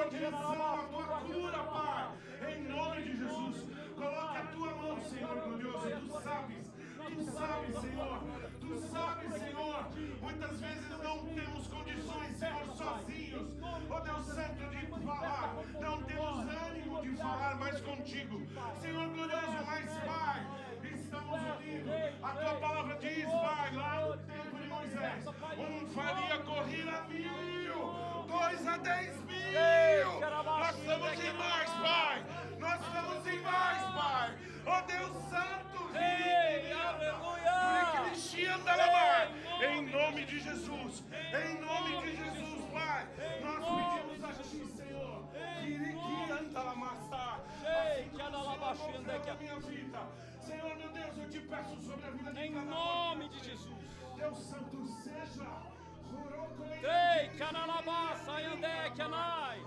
[0.05, 3.67] tua direção, a tua cura, Pai em nome de Jesus.
[3.97, 5.89] Coloque a tua mão, Senhor glorioso.
[5.89, 6.73] Tu sabes,
[7.15, 8.21] tu sabes, Senhor.
[8.61, 9.89] Tu sabes, Senhor.
[10.21, 13.57] Muitas vezes não temos condições, Senhor, sozinhos.
[13.91, 15.55] Oh Deus Santo, de falar.
[15.81, 18.43] Não temos ânimo de falar mais contigo.
[18.81, 20.47] Senhor glorioso, mas Pai,
[20.83, 21.91] estamos ouvindo.
[22.23, 25.27] A tua palavra diz, Pai, lá no tempo de Moisés,
[25.59, 29.14] um faria correr a mil, dois a dez
[41.03, 43.07] Em nome de Jesus, Pai,
[43.43, 47.41] nós pedimos a Ti, Senhor, que anda a amassar.
[47.65, 48.11] Ei,
[48.71, 49.99] assim que é que a minha vida.
[50.41, 53.75] Senhor, meu Deus, eu te peço sobre a vida de Em nome de Jesus.
[54.17, 55.75] Deus Santo seja.
[56.83, 59.59] Ei, canalabassa yandek anai.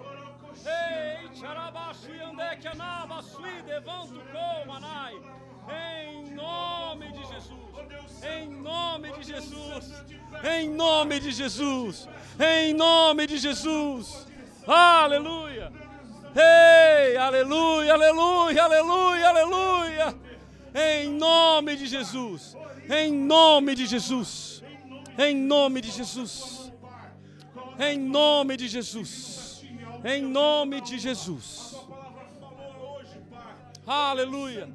[0.65, 3.21] Ei, charabashi yandek anaba
[3.65, 5.46] levanto, com anai.
[5.69, 8.23] Em nome de Jesus.
[8.23, 9.93] Em nome de Jesus.
[10.43, 12.07] Em nome de Jesus.
[12.39, 14.27] Em nome de Jesus.
[14.67, 15.71] Aleluia.
[16.35, 20.15] Ei, aleluia, aleluia, aleluia, aleluia.
[20.75, 22.55] Em nome de Jesus.
[22.89, 24.63] Em nome de Jesus.
[25.17, 26.71] Em nome de Jesus.
[27.79, 29.63] Em nome de Jesus.
[30.03, 31.75] Em nome de Jesus.
[33.85, 34.69] Aleluia.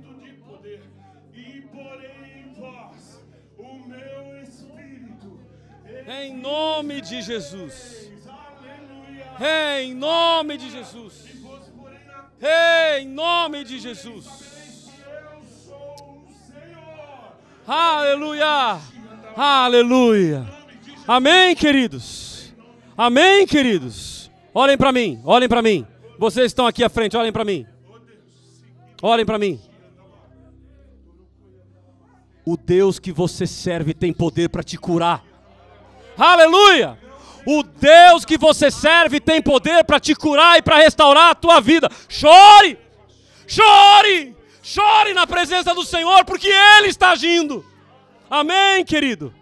[6.07, 8.11] Em nome de Jesus.
[9.41, 11.27] Em nome de Jesus.
[12.41, 14.91] Em nome de Jesus.
[17.67, 18.81] Aleluia.
[19.37, 20.47] Aleluia.
[21.07, 22.53] Amém, queridos.
[22.97, 24.31] Amém, queridos.
[24.53, 25.21] Olhem para mim.
[25.25, 25.87] Olhem para mim.
[26.19, 27.67] Vocês estão aqui à frente, olhem para mim.
[29.01, 29.61] Olhem para mim.
[32.45, 35.32] O Deus que você serve tem poder para te curar.
[36.17, 36.99] Aleluia!
[37.47, 41.61] O Deus que você serve tem poder para te curar e para restaurar a tua
[41.61, 41.89] vida.
[42.09, 42.79] Chore!
[43.47, 44.37] Chore!
[44.63, 47.65] Chore na presença do Senhor, porque Ele está agindo.
[48.31, 49.35] Amém, querido?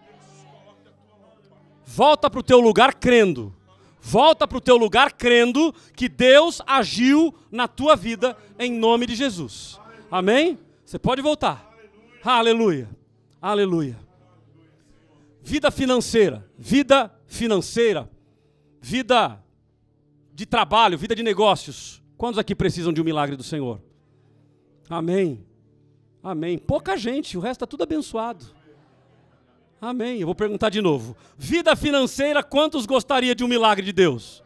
[1.85, 3.55] Volta para o teu lugar crendo.
[4.01, 9.15] Volta para o teu lugar crendo que Deus agiu na tua vida em nome de
[9.15, 9.79] Jesus.
[10.11, 10.59] Amém?
[10.85, 11.71] Você pode voltar.
[12.25, 12.89] Aleluia.
[13.43, 14.10] Aleluia.
[15.51, 18.09] Vida financeira, vida financeira,
[18.81, 19.43] vida
[20.33, 22.01] de trabalho, vida de negócios.
[22.17, 23.83] Quantos aqui precisam de um milagre do Senhor?
[24.89, 25.45] Amém.
[26.23, 26.57] Amém.
[26.57, 28.45] Pouca gente, o resto está tudo abençoado.
[29.81, 30.21] Amém.
[30.21, 31.17] Eu vou perguntar de novo.
[31.37, 34.45] Vida financeira, quantos gostaria de um milagre de Deus?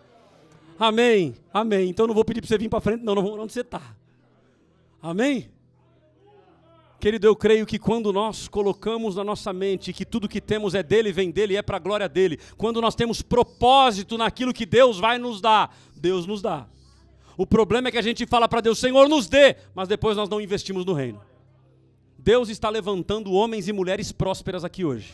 [0.79, 1.35] Amém.
[1.53, 1.91] Amém.
[1.91, 3.95] Então não vou pedir para você vir para frente, não, não vou onde você está.
[5.03, 5.51] Amém?
[7.01, 10.83] Querido, eu creio que quando nós colocamos na nossa mente que tudo que temos é
[10.83, 14.99] dele, vem dele é para a glória dele, quando nós temos propósito naquilo que Deus
[14.99, 16.67] vai nos dar, Deus nos dá.
[17.37, 20.29] O problema é que a gente fala para Deus, Senhor, nos dê, mas depois nós
[20.29, 21.21] não investimos no reino.
[22.17, 25.13] Deus está levantando homens e mulheres prósperas aqui hoje.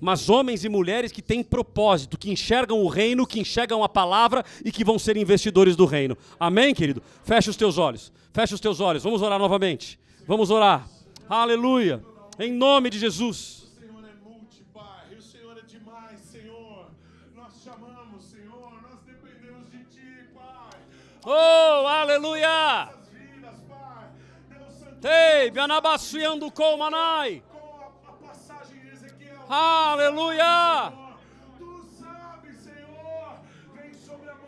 [0.00, 4.44] Mas homens e mulheres que têm propósito, que enxergam o reino, que enxergam a palavra
[4.64, 6.16] e que vão ser investidores do reino.
[6.40, 7.02] Amém, querido?
[7.22, 8.10] Feche os teus olhos.
[8.32, 9.04] Feche os teus olhos.
[9.04, 10.00] Vamos orar novamente.
[10.26, 10.86] Vamos orar.
[11.28, 12.02] Aleluia.
[12.38, 13.62] Em nome de Jesus.
[21.24, 22.92] Oh, aleluia.
[25.00, 27.42] Tei, bianabasuiando com manai.
[29.48, 30.92] Aleluia.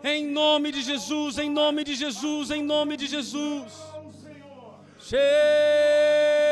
[0.03, 3.94] Em nome de Jesus, em nome de Jesus, em nome de Jesus.
[5.05, 5.23] Senhor.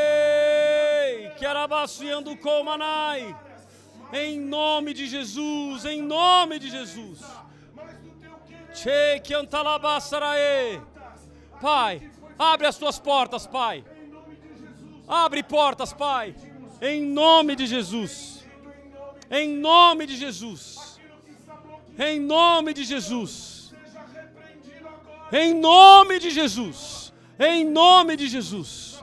[0.03, 3.35] Shei, que arabaciando com manai.
[4.13, 7.21] Em nome de Jesus, em nome de Jesus.
[9.35, 10.81] Antalabassaraê.
[11.61, 13.83] Pai, abre as tuas portas, Pai.
[15.09, 16.35] Abre portas, Pai.
[16.81, 18.45] Em nome de Jesus.
[19.31, 21.01] Em nome de Jesus.
[21.99, 23.73] Em nome de Jesus.
[25.33, 27.02] Em nome de Jesus.
[27.45, 29.03] Em nome de Jesus.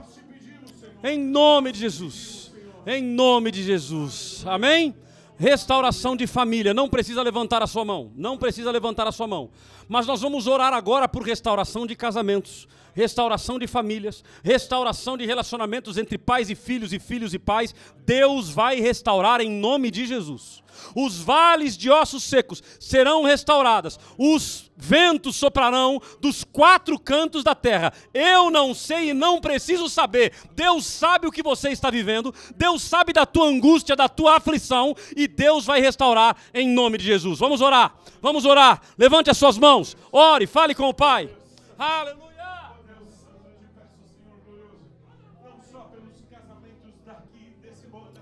[1.04, 2.52] Em nome de Jesus.
[2.86, 4.42] Em nome de Jesus.
[4.46, 4.94] Amém?
[5.36, 6.72] Restauração de família.
[6.72, 8.10] Não precisa levantar a sua mão.
[8.16, 9.50] Não precisa levantar a sua mão.
[9.86, 15.98] Mas nós vamos orar agora por restauração de casamentos, restauração de famílias, restauração de relacionamentos
[15.98, 17.74] entre pais e filhos e filhos e pais.
[18.06, 20.62] Deus vai restaurar em nome de Jesus.
[20.94, 23.98] Os vales de ossos secos serão restauradas.
[24.18, 27.92] Os ventos soprarão dos quatro cantos da terra.
[28.14, 30.32] Eu não sei e não preciso saber.
[30.52, 32.34] Deus sabe o que você está vivendo.
[32.56, 34.94] Deus sabe da tua angústia, da tua aflição.
[35.16, 37.38] E Deus vai restaurar em nome de Jesus.
[37.38, 37.94] Vamos orar.
[38.22, 38.80] Vamos orar.
[38.98, 39.96] Levante as suas mãos.
[40.10, 40.46] Ore.
[40.46, 41.30] Fale com o Pai.
[41.78, 42.30] Aleluia.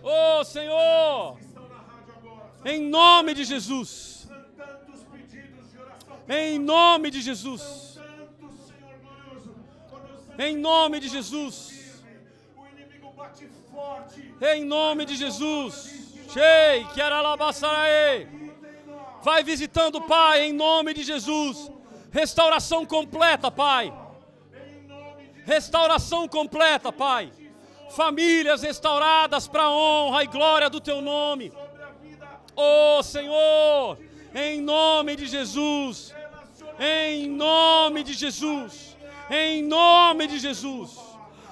[0.09, 1.48] Peço, Senhor
[2.65, 4.29] Em nome de Jesus.
[6.29, 7.99] Em nome de Jesus.
[10.39, 11.79] Em nome de Jesus.
[14.41, 15.99] Em nome de Jesus.
[16.33, 18.27] Shei, que aralabassaraê.
[19.23, 21.71] Vai visitando, Pai, em nome de Jesus.
[22.11, 23.93] Restauração completa, Pai.
[25.45, 27.33] Restauração completa, Pai.
[27.91, 31.51] Famílias restauradas para a honra e glória do Teu nome.
[32.61, 33.97] Oh Senhor,
[34.35, 36.13] em nome de Jesus.
[36.77, 38.97] Em nome de Jesus.
[39.31, 40.99] Em nome de Jesus.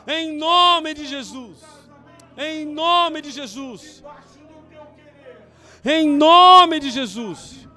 [0.05, 1.59] Em nome de Jesus.
[2.37, 4.03] Em nome de Jesus.
[5.85, 7.69] Em nome de Jesus.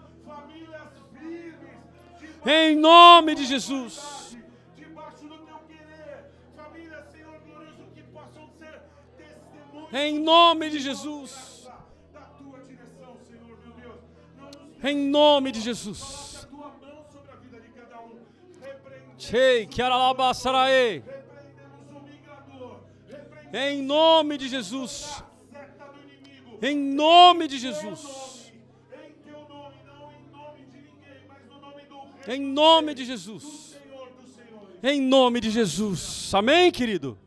[2.43, 4.35] Em nome de Jesus.
[9.93, 11.48] Em nome de Jesus.
[14.83, 16.47] Em nome de Jesus.
[19.17, 19.67] Chei,
[22.01, 22.79] migrador.
[23.07, 25.23] Repreendemos Em nome de Jesus.
[26.61, 28.39] Em nome de Jesus.
[32.27, 33.75] Em nome, de Jesus.
[34.83, 36.31] Em nome de Jesus.
[36.33, 37.17] Amém, querido?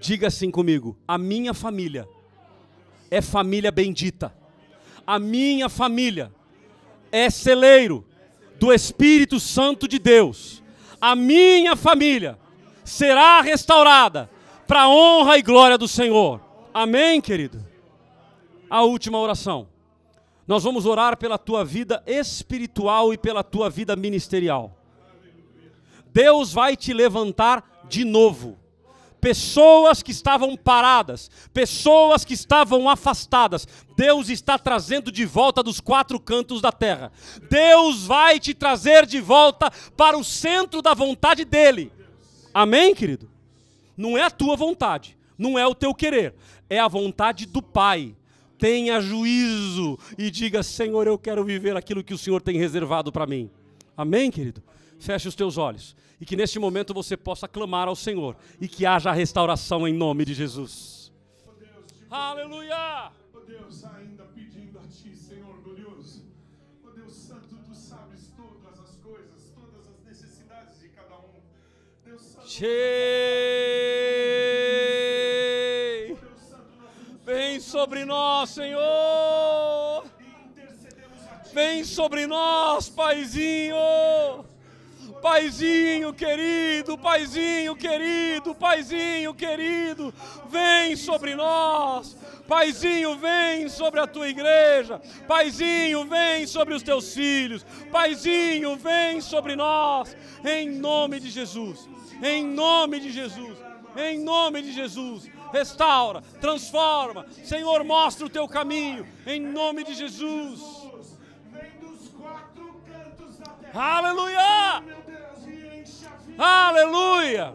[0.00, 2.08] Diga assim comigo: a minha família
[3.10, 4.39] é família bendita.
[5.10, 6.32] A minha família
[7.10, 8.06] é celeiro
[8.60, 10.62] do Espírito Santo de Deus.
[11.00, 12.38] A minha família
[12.84, 14.30] será restaurada
[14.68, 16.40] para a honra e glória do Senhor.
[16.72, 17.66] Amém, querido?
[18.70, 19.66] A última oração.
[20.46, 24.78] Nós vamos orar pela tua vida espiritual e pela tua vida ministerial.
[26.12, 28.59] Deus vai te levantar de novo.
[29.20, 36.18] Pessoas que estavam paradas, pessoas que estavam afastadas, Deus está trazendo de volta dos quatro
[36.18, 37.12] cantos da terra.
[37.50, 41.92] Deus vai te trazer de volta para o centro da vontade dEle.
[42.54, 43.30] Amém, querido?
[43.96, 46.34] Não é a tua vontade, não é o teu querer,
[46.68, 48.16] é a vontade do Pai.
[48.58, 53.26] Tenha juízo e diga: Senhor, eu quero viver aquilo que o Senhor tem reservado para
[53.26, 53.50] mim.
[53.96, 54.62] Amém, querido?
[54.98, 58.84] Feche os teus olhos e que neste momento você possa clamar ao Senhor e que
[58.84, 61.00] haja restauração em nome de Jesus.
[62.10, 63.12] Aleluia!
[63.32, 66.24] Ó Deus, ainda pedindo a Ti, Senhor glorioso.
[66.84, 71.40] Ó Deus Santo, Tu sabes todas as coisas, todas as necessidades de cada um.
[72.04, 72.48] Deus Santo!
[72.48, 72.58] Deus
[77.24, 80.04] Vem sobre nós, Senhor!
[81.54, 84.39] Vem sobre nós, Paizinho!
[85.20, 90.12] Paizinho querido, Paizinho querido, Paizinho querido,
[90.48, 92.16] vem sobre nós.
[92.48, 95.00] Paizinho, vem sobre a tua igreja.
[95.28, 97.64] Paizinho, vem sobre os teus filhos.
[97.92, 100.16] Paizinho, vem sobre nós.
[100.44, 101.88] Em nome de Jesus.
[102.22, 103.56] Em nome de Jesus.
[103.96, 105.30] Em nome de Jesus.
[105.52, 107.26] Restaura, transforma.
[107.44, 109.06] Senhor, mostra o teu caminho.
[109.26, 110.60] Em nome de Jesus.
[113.72, 114.82] Aleluia!
[116.40, 117.52] Aleluia!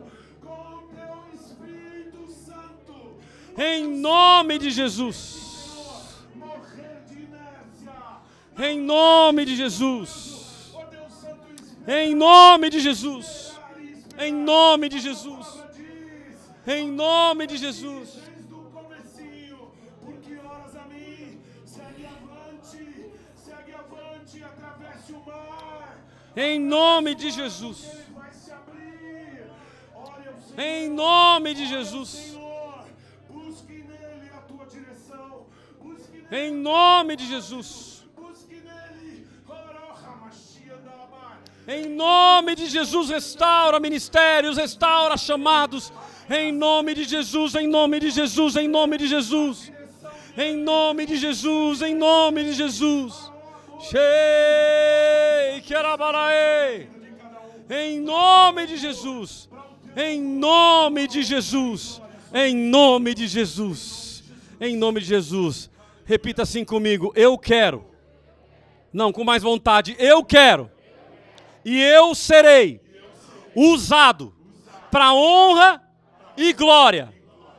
[3.57, 6.23] Em nome de Jesus.
[8.59, 10.75] Em nome de Jesus.
[11.88, 13.59] Em nome de Jesus.
[14.19, 15.63] Em nome de Jesus.
[16.67, 18.19] Em nome de Jesus.
[26.38, 28.04] Em nome de Jesus.
[30.57, 32.35] Em nome de Jesus.
[36.31, 37.95] Em nome de Jesus.
[41.67, 45.91] Em nome de Jesus, restaura ministérios, restaura chamados.
[46.29, 49.71] Em nome de Jesus, em nome de Jesus, em nome de Jesus.
[50.37, 53.31] Em nome de Jesus, em nome de Jesus.
[53.79, 56.89] Shei, Kerabarae.
[57.69, 59.49] Em nome de Jesus.
[59.95, 62.01] Em nome de Jesus.
[62.33, 64.23] Em nome de Jesus.
[64.59, 65.69] Em nome de Jesus.
[66.05, 67.11] Repita assim comigo.
[67.15, 67.85] Eu quero.
[68.91, 69.95] Não, com mais vontade.
[69.99, 70.71] Eu quero
[71.65, 72.79] e eu serei
[73.55, 74.31] usado
[74.91, 75.81] para honra
[76.37, 77.11] e glória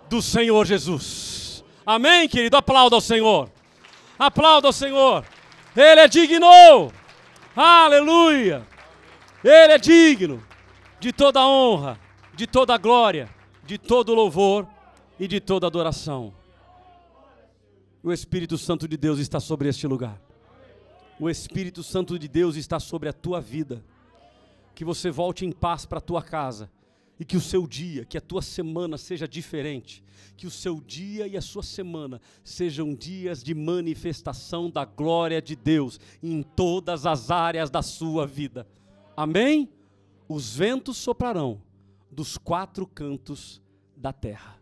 [0.08, 1.64] do Senhor Jesus.
[1.84, 2.56] Amém, querido?
[2.56, 3.50] Aplauda ao Senhor.
[4.16, 5.24] Aplauda ao Senhor.
[5.76, 6.92] Ele é digno.
[7.56, 8.66] Aleluia.
[9.42, 10.42] Ele é digno
[11.00, 11.98] de toda honra,
[12.36, 13.30] de toda glória,
[13.64, 14.68] de todo louvor
[15.18, 16.34] e de toda adoração.
[18.02, 20.20] O Espírito Santo de Deus está sobre este lugar.
[21.18, 23.82] O Espírito Santo de Deus está sobre a tua vida.
[24.74, 26.70] Que você volte em paz para a tua casa
[27.18, 30.04] e que o seu dia, que a tua semana seja diferente.
[30.36, 35.56] Que o seu dia e a sua semana sejam dias de manifestação da glória de
[35.56, 38.68] Deus em todas as áreas da sua vida.
[39.16, 39.70] Amém?
[40.28, 41.60] os ventos soprarão
[42.16, 43.60] dos quatro cantos
[43.94, 44.58] da terra.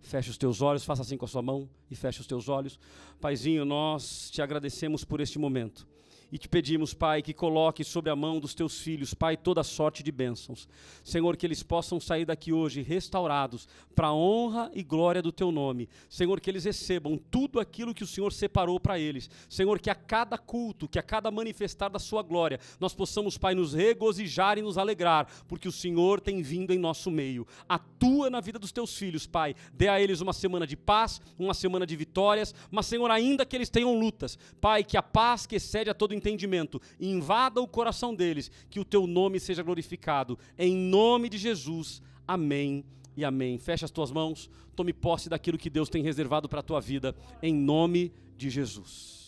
[0.00, 2.80] Feche os teus olhos, faça assim com a sua mão e feche os teus olhos.
[3.20, 5.86] Paizinho, nós te agradecemos por este momento.
[6.30, 10.02] E te pedimos, Pai, que coloque sobre a mão dos teus filhos, Pai, toda sorte
[10.02, 10.68] de bênçãos.
[11.02, 15.50] Senhor, que eles possam sair daqui hoje restaurados para a honra e glória do teu
[15.50, 15.88] nome.
[16.06, 19.30] Senhor, que eles recebam tudo aquilo que o Senhor separou para eles.
[19.48, 23.54] Senhor, que a cada culto, que a cada manifestar da sua glória, nós possamos, Pai,
[23.54, 27.46] nos regozijar e nos alegrar, porque o Senhor tem vindo em nosso meio.
[27.66, 29.54] Atua na vida dos teus filhos, Pai.
[29.72, 33.56] Dê a eles uma semana de paz, uma semana de vitórias, mas, Senhor, ainda que
[33.56, 38.14] eles tenham lutas, Pai, que a paz que excede a todo entendimento invada o coração
[38.14, 40.38] deles, que o teu nome seja glorificado.
[40.58, 42.02] Em nome de Jesus.
[42.26, 42.84] Amém
[43.16, 43.58] e amém.
[43.58, 47.16] Fecha as tuas mãos, tome posse daquilo que Deus tem reservado para a tua vida,
[47.42, 49.27] em nome de Jesus.